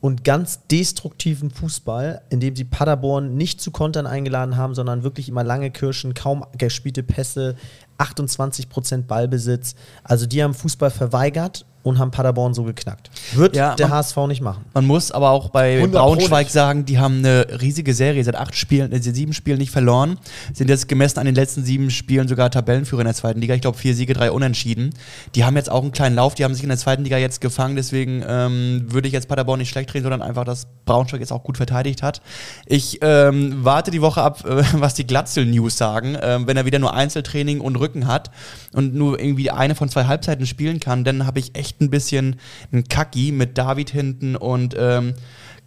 [0.00, 5.44] und ganz destruktiven Fußball, indem sie Paderborn nicht zu Kontern eingeladen haben, sondern wirklich immer
[5.44, 7.54] lange Kirschen, kaum gespielte Pässe,
[7.98, 9.74] 28% Ballbesitz.
[10.02, 13.10] Also die haben Fußball verweigert und haben Paderborn so geknackt.
[13.34, 14.64] Wird Ja, der man- HSV nicht machen.
[14.74, 18.36] Man muss aber auch bei 100 Pro Braunschweig sagen, die haben eine riesige Serie, seit
[18.36, 20.18] acht Spielen, äh, sieben Spielen nicht verloren,
[20.52, 23.54] sind jetzt gemessen an den letzten sieben Spielen sogar Tabellenführer in der zweiten Liga.
[23.54, 24.90] Ich glaube, vier Siege, drei Unentschieden.
[25.34, 27.40] Die haben jetzt auch einen kleinen Lauf, die haben sich in der zweiten Liga jetzt
[27.40, 31.32] gefangen, deswegen ähm, würde ich jetzt Paderborn nicht schlecht drehen, sondern einfach, dass Braunschweig jetzt
[31.32, 32.20] auch gut verteidigt hat.
[32.66, 36.78] Ich ähm, warte die Woche ab, äh, was die Glatzel-News sagen, ähm, wenn er wieder
[36.78, 38.30] nur Einzeltraining und Rücken hat
[38.72, 42.36] und nur irgendwie eine von zwei Halbzeiten spielen kann, dann habe ich echt ein bisschen
[42.72, 45.14] einen Kacki mit David hinten und ähm,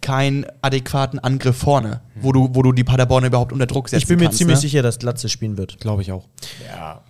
[0.04, 4.06] keinen adäquaten Angriff vorne, wo du, wo du die Paderborner überhaupt unter Druck setzen Ich
[4.06, 4.60] bin mir kannst, ziemlich ne?
[4.60, 5.80] sicher, dass Glatze spielen wird.
[5.80, 6.28] Glaube ich auch.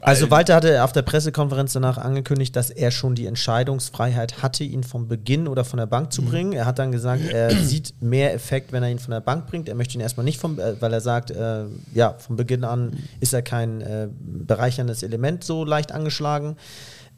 [0.01, 4.85] Also Walter hatte auf der Pressekonferenz danach angekündigt, dass er schon die Entscheidungsfreiheit hatte, ihn
[4.85, 6.53] vom Beginn oder von der Bank zu bringen.
[6.53, 9.69] Er hat dann gesagt, er sieht mehr Effekt, wenn er ihn von der Bank bringt.
[9.69, 11.65] Er möchte ihn erstmal nicht vom, äh, weil er sagt, äh,
[11.95, 16.55] ja, von Beginn an ist er kein äh, bereicherndes Element so leicht angeschlagen.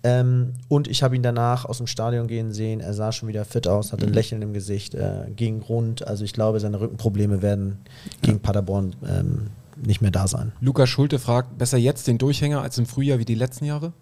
[0.07, 2.81] Ähm, und ich habe ihn danach aus dem Stadion gehen sehen.
[2.81, 6.07] Er sah schon wieder fit aus, hatte ein Lächeln im Gesicht, äh, ging rund.
[6.07, 7.79] Also ich glaube, seine Rückenprobleme werden
[8.23, 10.53] gegen Paderborn ähm, nicht mehr da sein.
[10.61, 13.93] Lukas Schulte fragt, besser jetzt den Durchhänger als im Frühjahr wie die letzten Jahre?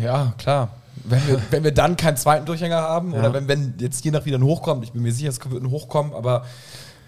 [0.00, 0.68] Ja, klar.
[1.04, 3.18] Wenn wir, wenn wir dann keinen zweiten Durchhänger haben Ja.
[3.20, 5.62] oder wenn, wenn jetzt je nach wieder ein Hochkommt, ich bin mir sicher, es wird
[5.64, 6.44] ein Hochkommen, aber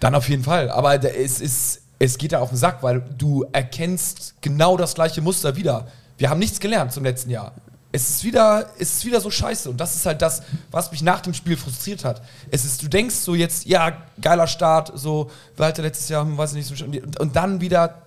[0.01, 0.69] dann auf jeden Fall.
[0.69, 5.21] Aber es, ist, es geht ja auf den Sack, weil du erkennst genau das gleiche
[5.21, 5.87] Muster wieder.
[6.17, 7.53] Wir haben nichts gelernt zum letzten Jahr.
[7.91, 9.69] Es ist wieder, es ist wieder so scheiße.
[9.69, 12.21] Und das ist halt das, was mich nach dem Spiel frustriert hat.
[12.51, 16.53] Es ist, du denkst so jetzt, ja, geiler Start, so, Walter letztes Jahr, hm, weiß
[16.53, 18.03] ich nicht, und, und dann wieder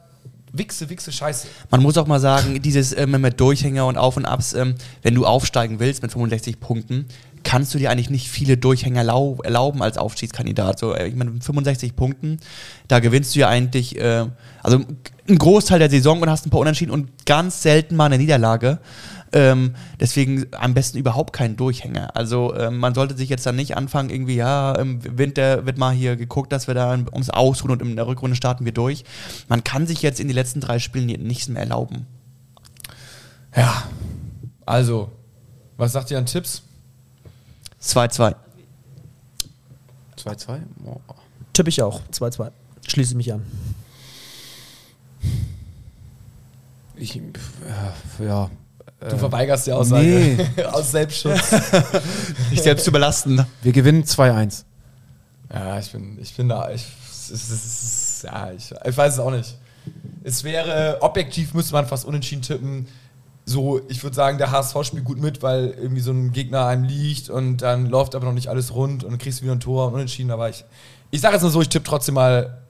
[0.52, 1.48] Wichse, Wichse, Scheiße.
[1.70, 5.14] Man muss auch mal sagen, dieses ähm, mit Durchhänger und Auf und Abs, ähm, wenn
[5.14, 7.06] du aufsteigen willst mit 65 Punkten,
[7.42, 10.78] kannst du dir eigentlich nicht viele Durchhänger lau erlauben als Aufstiegskandidat.
[10.78, 12.38] So, äh, ich meine, mit 65 Punkten,
[12.86, 14.26] da gewinnst du ja eigentlich, äh,
[14.62, 14.80] also
[15.26, 18.78] einen Großteil der Saison und hast ein paar Unentschieden und ganz selten mal eine Niederlage.
[19.34, 22.14] Ähm, deswegen am besten überhaupt keinen Durchhänger.
[22.14, 25.92] Also ähm, man sollte sich jetzt dann nicht anfangen, irgendwie, ja, im Winter wird mal
[25.94, 29.04] hier geguckt, dass wir da ums Ausruhen und in der Rückrunde starten wir durch.
[29.48, 32.06] Man kann sich jetzt in die letzten drei Spielen nichts mehr erlauben.
[33.56, 33.84] Ja,
[34.66, 35.10] also,
[35.76, 36.62] was sagt ihr an Tipps?
[37.82, 38.34] 2-2.
[40.18, 40.60] 2-2?
[40.84, 41.00] Oh.
[41.52, 42.00] Tippe ich auch.
[42.12, 42.50] 2-2.
[42.86, 43.44] Schließe mich an.
[46.96, 48.50] Ich, ja, ja.
[49.10, 50.02] Du verweigerst die Aussage.
[50.04, 50.64] nee.
[50.72, 51.50] Aus Selbstschutz.
[52.50, 53.44] Dich selbst zu belasten.
[53.62, 54.64] Wir gewinnen 2-1.
[55.52, 56.70] ja, ich bin, ich bin da.
[56.70, 59.56] Ich, es ist, es ist, ja, ich, ich weiß es auch nicht.
[60.22, 62.86] Es wäre, objektiv müsste man fast unentschieden tippen.
[63.44, 66.84] So, ich würde sagen, der HSV spielt gut mit, weil irgendwie so ein Gegner einem
[66.84, 69.60] liegt und dann läuft aber noch nicht alles rund und dann kriegst du wieder ein
[69.60, 70.30] Tor und unentschieden.
[70.30, 70.64] Aber ich,
[71.10, 72.62] ich sage jetzt nur so, ich tippe trotzdem mal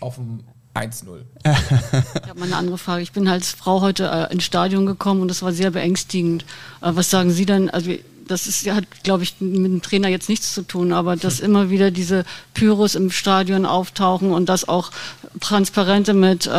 [0.00, 0.44] auf ein
[0.74, 1.20] 1-0.
[1.44, 3.02] Ich habe mal eine andere Frage.
[3.02, 6.44] Ich bin als Frau heute äh, ins Stadion gekommen und das war sehr beängstigend.
[6.80, 7.68] Äh, was sagen Sie denn?
[7.68, 7.92] Also
[8.26, 11.70] das ist, hat, glaube ich, mit dem Trainer jetzt nichts zu tun, aber dass immer
[11.70, 14.90] wieder diese Pyros im Stadion auftauchen und dass auch
[15.40, 16.50] Transparente mit äh,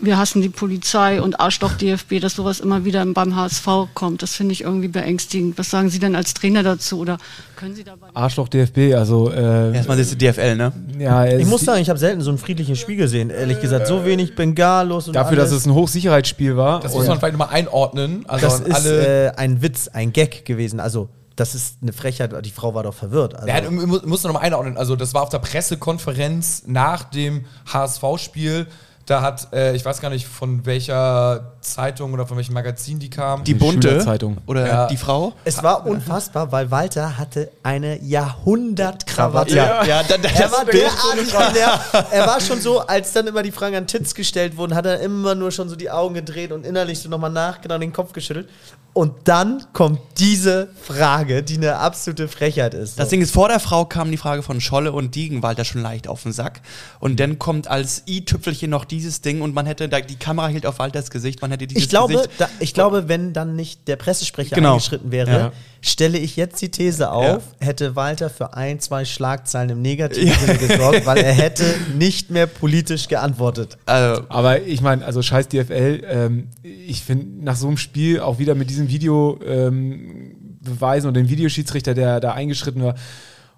[0.00, 4.22] wir hassen die Polizei und Arschloch DFB, dass sowas immer wieder beim HSV kommt.
[4.22, 5.58] Das finde ich irgendwie beängstigend.
[5.58, 7.18] Was sagen Sie denn als Trainer dazu oder
[7.56, 8.08] können Sie dabei?
[8.14, 10.72] Arschloch DFB, also äh, Erstmal ist die DFL, ne?
[10.98, 13.86] ja, Ich muss sagen, ich habe selten so ein friedliches Spiel gesehen, ehrlich gesagt.
[13.86, 15.50] So wenig Bengalos und dafür, alles.
[15.50, 16.80] dass es ein Hochsicherheitsspiel war.
[16.80, 18.24] Das muss man vielleicht nochmal einordnen.
[18.28, 19.26] Also das ist alle.
[19.26, 20.80] äh, ein Witz, ein Gag gewesen.
[20.80, 22.32] Also, das ist eine Frechheit.
[22.44, 23.34] Die Frau war doch verwirrt.
[23.34, 24.76] Also, Ja, du mu- musst du nochmal einordnen.
[24.76, 28.66] Also, das war auf der Pressekonferenz nach dem HSV-Spiel.
[29.10, 33.10] Da hat, äh, ich weiß gar nicht, von welcher Zeitung oder von welchem Magazin die
[33.10, 33.42] kam.
[33.42, 34.38] Die Die bunte Schülerzeitung.
[34.46, 34.86] oder Ja.
[34.86, 35.32] die Frau?
[35.44, 39.56] es war unfassbar, weil Walter hatte eine Jahrhundertkrawatte.
[39.56, 42.12] Ja, ja da, da, Er war derartig genervt.
[42.12, 45.00] Er war schon so, als dann immer die Fragen an Titz gestellt wurden, hat er
[45.00, 48.12] immer nur schon so die Augen gedreht und innerlich so nochmal nachgedacht und den Kopf
[48.12, 48.48] geschüttelt.
[48.92, 52.98] Und dann kommt diese Frage, die eine absolute Frechheit ist.
[52.98, 56.08] Das Ding ist, vor der Frau kam die Frage von Scholle und Diegenwalter schon leicht
[56.08, 56.60] auf den Sack.
[56.98, 60.66] Und dann kommt als i-Tüpfelchen noch dieses Ding und man hätte, da, die Kamera hielt
[60.66, 62.30] auf Walters Gesicht, man hätte dieses ich glaube, Gesicht.
[62.38, 64.72] da, ich glaube, wenn dann nicht der Pressesprecher Genau.
[64.72, 65.52] eingeschritten wäre, Ja.
[65.80, 70.58] stelle ich jetzt die These auf, hätte Walter für ein, zwei Schlagzeilen im negativen Sinne
[70.58, 71.64] gesorgt, weil er hätte
[71.96, 73.78] nicht mehr politisch geantwortet.
[73.86, 78.38] Also, Aber ich meine, also scheiß DFL, ähm, ich finde nach so einem Spiel auch
[78.38, 82.94] wieder mit diesem Video ähm, beweisen und dem Videoschiedsrichter, der da eingeschritten war,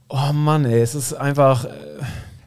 [0.09, 1.69] oh Mann, ey, es ist einfach, äh,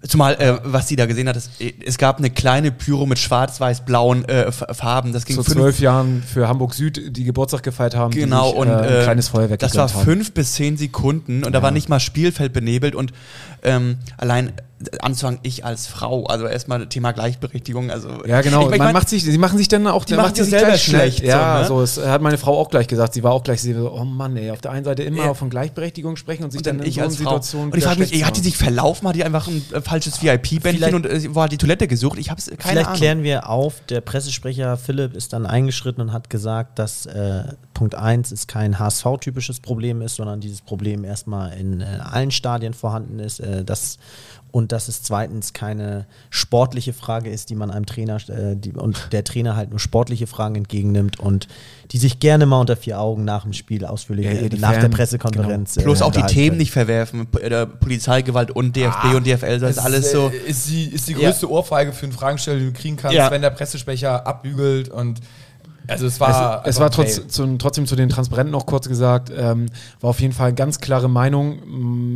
[0.07, 1.49] Zumal, äh, was sie da gesehen hat, es,
[1.85, 5.13] es gab eine kleine Pyro mit schwarz-weiß-blauen äh, Farben.
[5.13, 8.55] Das ging zu fünf- zwölf Jahren für Hamburg Süd, die Geburtstag gefeiert haben, Genau, sich,
[8.57, 10.05] und äh, ein äh, kleines Feuerwerk das war gegönnt haben.
[10.13, 13.13] fünf bis zehn Sekunden und da war nicht mal Spielfeld benebelt und
[13.63, 14.53] ähm, allein
[15.01, 18.67] anzufangen, ich als Frau, also erstmal Thema Gleichberechtigung, also Ja, genau.
[18.67, 20.51] Ich, ich man mein, macht sich, sie machen sich dann auch, Die macht sie sich
[20.51, 21.87] selber schlecht, Ja, so, ne?
[21.87, 23.13] so, es hat meine Frau auch gleich gesagt.
[23.13, 25.33] Sie war auch gleich so, oh Mann, ey, auf der einen Seite immer Ja.
[25.33, 27.09] von Gleichberechtigung sprechen und sich und dann, dann in so einer.
[27.09, 27.71] Situation.
[27.71, 29.07] Und ich frage mich, ey, hat die sich verlaufen?
[29.07, 32.19] Hat die einfach ein äh, falsches VIP-Bändchen Vielleicht- und äh, wo hat die Toilette gesucht?
[32.19, 32.97] Ich habe es keine Vielleicht Ahnung.
[32.97, 37.43] klären wir auf, der Pressesprecher Philipp ist dann eingeschritten und hat gesagt, dass äh,
[37.75, 42.73] Punkt 1 ist kein HSV-typisches Problem ist, sondern dieses Problem erstmal in äh, allen Stadien
[42.73, 43.39] vorhanden ist.
[43.39, 43.99] Äh, das,
[44.51, 49.09] und dass es zweitens keine sportliche Frage ist, die man einem Trainer äh, die, und
[49.11, 51.47] der Trainer halt nur sportliche Fragen entgegennimmt und
[51.91, 54.71] die sich gerne mal unter vier Augen nach dem Spiel ausführlich Ja, ja, äh, nach
[54.71, 55.75] der Fan- Pressekonferenz.
[55.75, 56.57] Bloß äh, auch die Themen können.
[56.59, 57.27] nicht verwerfen.
[57.27, 60.29] P- Polizeigewalt und DFB und DFL, das ist alles so.
[60.47, 61.19] Ist die, ist die Ja.
[61.29, 63.29] größte Ohrfeige für einen Fragensteller, die du kriegen kannst, Ja.
[63.31, 65.19] wenn der Pressesprecher abbügelt und.
[65.87, 66.61] Also, es Es, war.
[66.65, 69.67] es einfach war ein trotz, zu, trotzdem zu den Transparenten noch kurz gesagt, ähm,
[70.01, 71.59] war auf jeden Fall eine ganz klare Meinung.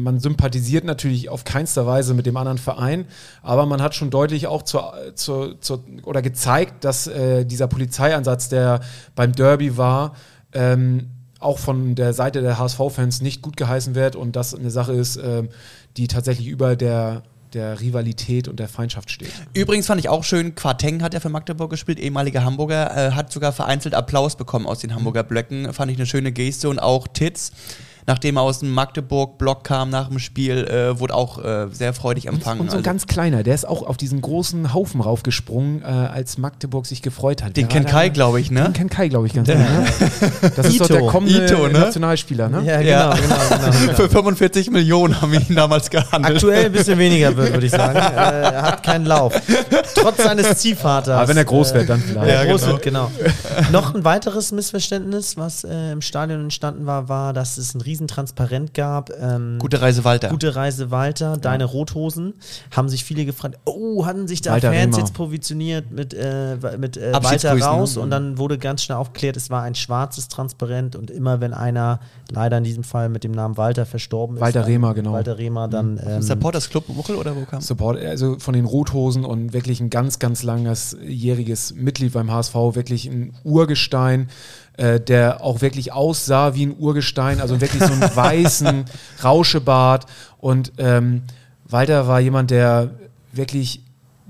[0.04, 3.06] Man sympathisiert natürlich auf keinster Weise mit dem anderen Verein,
[3.42, 8.50] aber man hat schon deutlich auch zur, zur, zur, oder gezeigt, dass äh, dieser Polizeieinsatz,
[8.50, 8.82] der
[9.16, 10.14] beim Derby war,
[10.54, 14.94] ähm, auch von der Seite der HSV-Fans nicht gut geheißen wird und das eine Sache
[14.94, 15.50] ist, ähm,
[15.98, 17.24] die tatsächlich über der,
[17.54, 19.32] der Rivalität und der Feindschaft steht.
[19.54, 23.32] Übrigens fand ich auch schön, Quarteng hat ja für Magdeburg gespielt, ehemaliger Hamburger, äh, hat
[23.32, 25.74] sogar vereinzelt Applaus bekommen aus den Hamburger Blöcken.
[25.74, 27.52] Fand ich eine schöne Geste und auch Titz,
[28.08, 32.28] nachdem er aus dem Magdeburg-Block kam nach dem Spiel, äh, wurde auch äh, sehr freudig
[32.28, 32.62] empfangen.
[32.62, 35.86] Und so ein Also, ganz kleiner, der ist auch auf diesen großen Haufen raufgesprungen, äh,
[35.86, 37.56] als Magdeburg sich gefreut hat.
[37.58, 38.64] den kennt Kai, glaube ich, ne?
[38.64, 39.60] Den kennt Kai, glaube ich, ganz genau.
[39.62, 39.86] Ne?
[40.56, 41.08] Das ist doch der Ito.
[41.08, 41.80] kommende Ito, ne?
[41.80, 42.62] Nationalspieler, ne?
[42.64, 43.14] Ja, Ja.
[43.14, 43.36] genau, genau,
[43.66, 43.78] genau.
[43.82, 43.94] genau.
[43.94, 46.36] Für 45 Millionen haben wir ihn damals gehandelt.
[46.36, 48.00] Aktuell ein bisschen weniger, wür- würde ich sagen.
[48.20, 49.34] Äh, er hat keinen Lauf.
[49.96, 51.10] Trotz seines Ziehvaters.
[51.18, 52.22] Aber wenn er groß äh, wird, dann vielleicht.
[52.28, 52.74] Wenn er Ja, groß genau.
[52.74, 53.12] wird, genau.
[53.72, 58.08] Noch ein weiteres Missverständnis, was äh, im Stadion entstanden war, war, dass es ein riesen
[58.08, 59.10] Transparent gab.
[59.20, 60.30] Ähm, Gute Reise Walter.
[60.30, 62.36] Gute Reise Walter, deine Rothosen.
[62.72, 64.98] Haben sich viele gefragt, oh, hatten sich da Walter Fans Rehmer.
[65.00, 68.04] jetzt positioniert mit, äh, mit äh, Walter raus ne?
[68.04, 72.00] und dann wurde ganz schnell aufgeklärt, es war ein schwarzes Transparent und immer wenn einer
[72.30, 74.42] leider in diesem Fall mit dem Namen Walter verstorben ist.
[74.42, 75.14] Walter Rehmer, genau.
[75.14, 76.00] Walter Rehmer, dann.
[76.06, 77.62] Ähm, Supporters Club Muchel oder wo kam?
[77.62, 82.54] Support, also von den Rothosen und wirklich ein ganz, ganz langes jähriges Mitglied beim HSV,
[82.54, 84.30] wirklich ein Urgestein,
[84.80, 88.86] äh, der auch wirklich aussah wie ein Urgestein, also wirklich so einen weißen
[89.22, 90.06] Rauschebart.
[90.38, 91.24] Und ähm,
[91.66, 92.92] Walter war jemand, der
[93.34, 93.82] wirklich,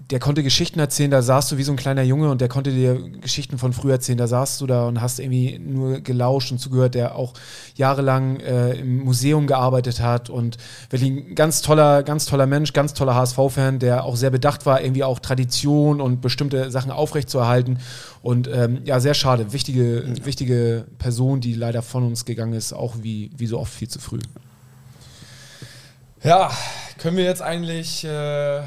[0.10, 2.72] der konnte Geschichten erzählen, da saßt du wie so ein kleiner Junge und der konnte
[2.72, 6.57] dir Geschichten von früher erzählen, da saßt du da und hast irgendwie nur gelauscht und
[6.57, 7.34] zugehört, der auch
[7.76, 10.57] jahrelang äh, im Museum gearbeitet hat und
[10.89, 14.82] wirklich ein ganz toller, ganz toller Mensch, ganz toller HSV-Fan, der auch sehr bedacht war,
[14.82, 17.78] irgendwie auch Tradition und bestimmte Sachen aufrechtzuerhalten.
[18.24, 22.95] Und ähm, ja, sehr schade, wichtige, wichtige Person, die leider von uns gegangen ist, auch
[23.01, 24.20] wie, wie so oft viel zu früh.
[26.24, 26.51] Ja,
[26.97, 28.62] können wir jetzt eigentlich äh,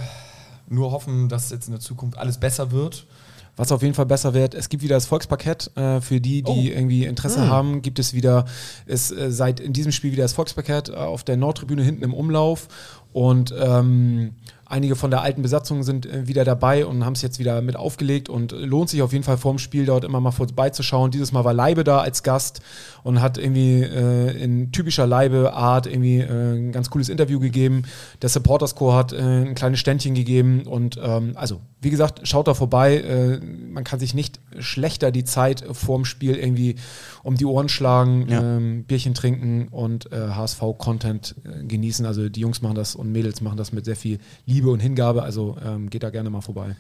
[0.73, 3.07] nur hoffen, dass jetzt in der Zukunft alles besser wird.
[3.55, 5.77] Was auf jeden Fall besser wird, es gibt wieder das Volksparkett.
[5.77, 8.47] Äh, für die, die irgendwie Interesse haben, gibt es wieder,
[8.87, 12.15] ist äh, seit in diesem Spiel wieder das Volksparkett äh, auf der Nordtribüne hinten im
[12.15, 12.69] Umlauf.
[13.13, 14.37] Und ähm,
[14.73, 17.77] einige von der alten Besatzung sind äh, wieder dabei und haben es jetzt wieder mit
[17.77, 21.11] aufgelegt und lohnt sich auf jeden Fall vorm Spiel dort immer mal vorbeizuschauen.
[21.11, 22.61] Dieses Mal war Leibe da als Gast
[23.05, 27.83] und hat irgendwie äh, in typischer Leibe-Art irgendwie äh, ein ganz cooles Interview gegeben.
[28.23, 32.49] Der Supporters Corps hat äh, ein kleines Ständchen gegeben und ähm, also, wie gesagt, schaut
[32.49, 32.97] da vorbei.
[32.99, 36.77] Äh, man kann sich nicht schlechter die Zeit vorm Spiel irgendwie
[37.23, 38.57] um die Ohren schlagen, Ja.
[38.57, 42.07] ähm, Bierchen trinken und äh, HSV-Content äh, genießen.
[42.07, 45.23] Also die Jungs machen das und Mädels machen das mit sehr viel Liebe und Hingabe.
[45.23, 46.77] Also ähm, geht da gerne mal vorbei.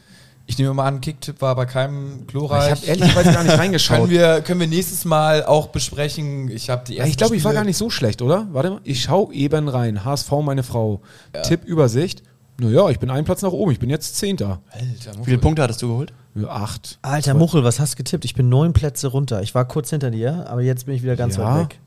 [0.47, 2.65] Ich nehme mal an, Kicktipp war bei keinem glorreich.
[2.65, 3.97] Ich habe ehrlicherweise gar nicht reingeschaut.
[3.99, 6.51] können, wir, können wir nächstes Mal auch besprechen.
[6.51, 8.49] Ich habe die Ja, ersten ich glaube, ich war gar nicht so schlecht, oder?
[8.53, 10.05] Warte mal, ich schaue eben rein.
[10.05, 11.01] HSV, meine Frau.
[11.45, 12.23] Tippübersicht.
[12.59, 13.73] Naja, ich bin einen Platz nach oben.
[13.73, 14.61] Ich bin jetzt Zehnter.
[14.71, 16.13] Alter, Wie viele Punkte hattest du geholt?
[16.35, 16.99] Ja, acht.
[17.03, 18.25] Alter Muchel, was hast du getippt?
[18.25, 19.43] Ich bin neun Plätze runter.
[19.43, 21.45] Ich war kurz hinter dir, aber jetzt bin ich wieder ganz Ja.
[21.45, 21.79] weit weg.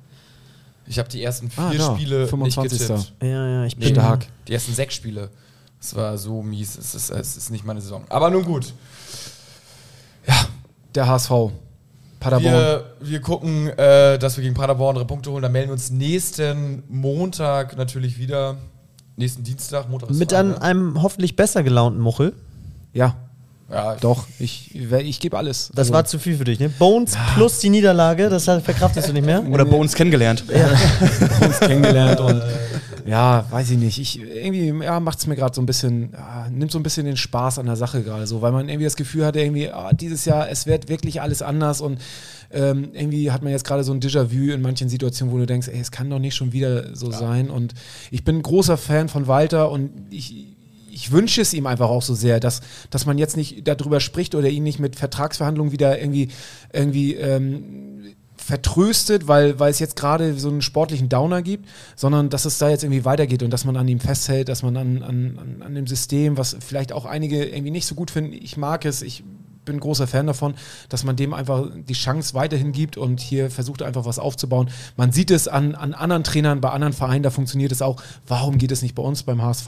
[0.87, 2.71] Ich habe die ersten vier Ah, Spiele 25.
[2.79, 3.13] nicht getippt.
[3.21, 4.27] Ja, ja, ich bin Stark.
[4.47, 5.29] Die ersten sechs Spiele.
[5.85, 6.77] Es war so mies.
[6.79, 8.05] Es ist, es ist nicht meine Saison.
[8.09, 8.73] Aber nun gut.
[10.95, 11.29] Der HSV.
[12.19, 12.53] Paderborn.
[12.55, 15.43] Wir, wir gucken, äh, dass wir gegen Paderborn drei Punkte holen.
[15.43, 18.57] Dann melden wir uns nächsten Montag natürlich wieder.
[19.15, 20.61] Nächsten Dienstag, Montag ist Mit an ne?
[20.61, 22.33] einem hoffentlich besser gelaunten Muchel.
[22.93, 23.15] ja,
[23.71, 24.25] Ja, doch.
[24.39, 25.69] Ich, ich gebe alles.
[25.75, 26.69] Das Also, war zu viel für dich, ne?
[26.69, 29.45] Bones plus die Niederlage, das verkraftest du nicht mehr?
[29.47, 30.43] Oder Bones kennengelernt?
[31.41, 32.41] uns kennengelernt und
[33.05, 33.99] ja, weiß ich nicht.
[33.99, 37.05] Ich, irgendwie ja, macht es mir gerade so ein bisschen, ja, nimmt so ein bisschen
[37.05, 39.93] den Spaß an der Sache gerade so, weil man irgendwie das Gefühl hatte, irgendwie, ah,
[39.93, 41.99] dieses Jahr, es wird wirklich alles anders und
[42.51, 45.67] ähm, irgendwie hat man jetzt gerade so ein Déjà-vu in manchen Situationen, wo du denkst,
[45.67, 47.49] ey, es kann doch nicht schon wieder so sein.
[47.49, 47.73] Und
[48.09, 50.47] ich bin ein großer Fan von Walter und ich,
[50.91, 54.33] ich wünsche es ihm einfach auch so sehr, dass, dass man jetzt nicht darüber spricht
[54.33, 56.29] oder ihn nicht mit Vertragsverhandlungen wieder irgendwie,
[56.71, 57.84] irgendwie ähm,
[58.45, 62.69] vertröstet, weil, weil es jetzt gerade so einen sportlichen Downer gibt, sondern dass es da
[62.69, 65.73] jetzt irgendwie weitergeht und dass man an ihm festhält, dass man an, an, an, an
[65.73, 69.23] dem System, was vielleicht auch einige irgendwie nicht so gut finden, ich mag es, ich
[69.65, 70.53] bin großer Fan davon,
[70.89, 74.69] dass man dem einfach die Chance weiterhin gibt und hier versucht einfach was aufzubauen.
[74.95, 77.99] Man sieht es an, an anderen Trainern, bei anderen Vereinen, da funktioniert es auch.
[78.27, 79.67] Warum geht es nicht bei uns beim HSV?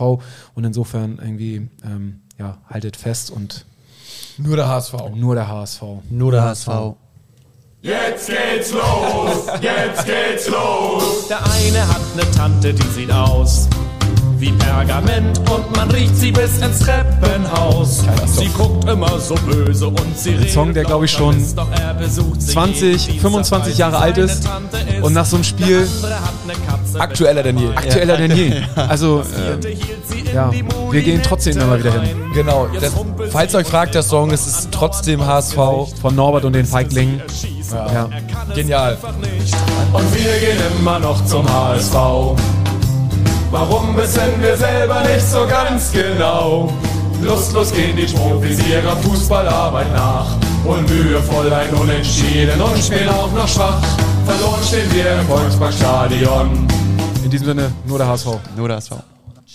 [0.53, 3.65] Und insofern irgendwie, ähm, ja, haltet fest und
[4.37, 4.93] nur der HSV.
[5.15, 5.81] nur der HSV.
[6.11, 6.69] Nur der HSV.
[7.87, 11.29] Jetzt geht's los, jetzt geht's los.
[11.29, 13.69] Der eine hat ne Tante, die sieht aus
[14.39, 18.03] wie Pergament und man riecht sie bis ins Treppenhaus.
[18.25, 21.67] Sie guckt immer so böse und sie redet Song, der, glaub ich, schon Mist, doch
[21.71, 24.49] er besucht sie 20, jeden Dienstag, 25 weil Jahre alt ist
[25.01, 25.87] und nach so einem Spiel
[26.97, 27.69] Aktueller denn je.
[27.75, 28.61] aktueller denn je.
[28.75, 30.51] Also, in ja,
[30.91, 32.17] wir gehen trotzdem immer wieder hin.
[32.33, 32.67] Genau.
[32.79, 32.93] Das,
[33.31, 35.55] falls euch fragt, der Song, es ist trotzdem HSV.
[36.01, 37.21] von Norbert und den Feiglingen.
[37.71, 37.85] Ja.
[37.85, 38.97] Er kann es Genial.
[39.93, 41.95] Und wir gehen immer noch zum HSV.
[43.51, 46.71] Warum wissen wir selber nicht so ganz genau?
[47.21, 50.35] Lustlos gehen die Profis ihrer Fußballarbeit nach.
[50.65, 53.81] Und mühevoll ein Unentschieden und spielen auch noch schwach.
[54.25, 56.67] Verloren stehen wir im Volksparkstadion.
[57.23, 58.27] In diesem Sinne, nur der HSV.
[58.57, 59.03] Nur das war.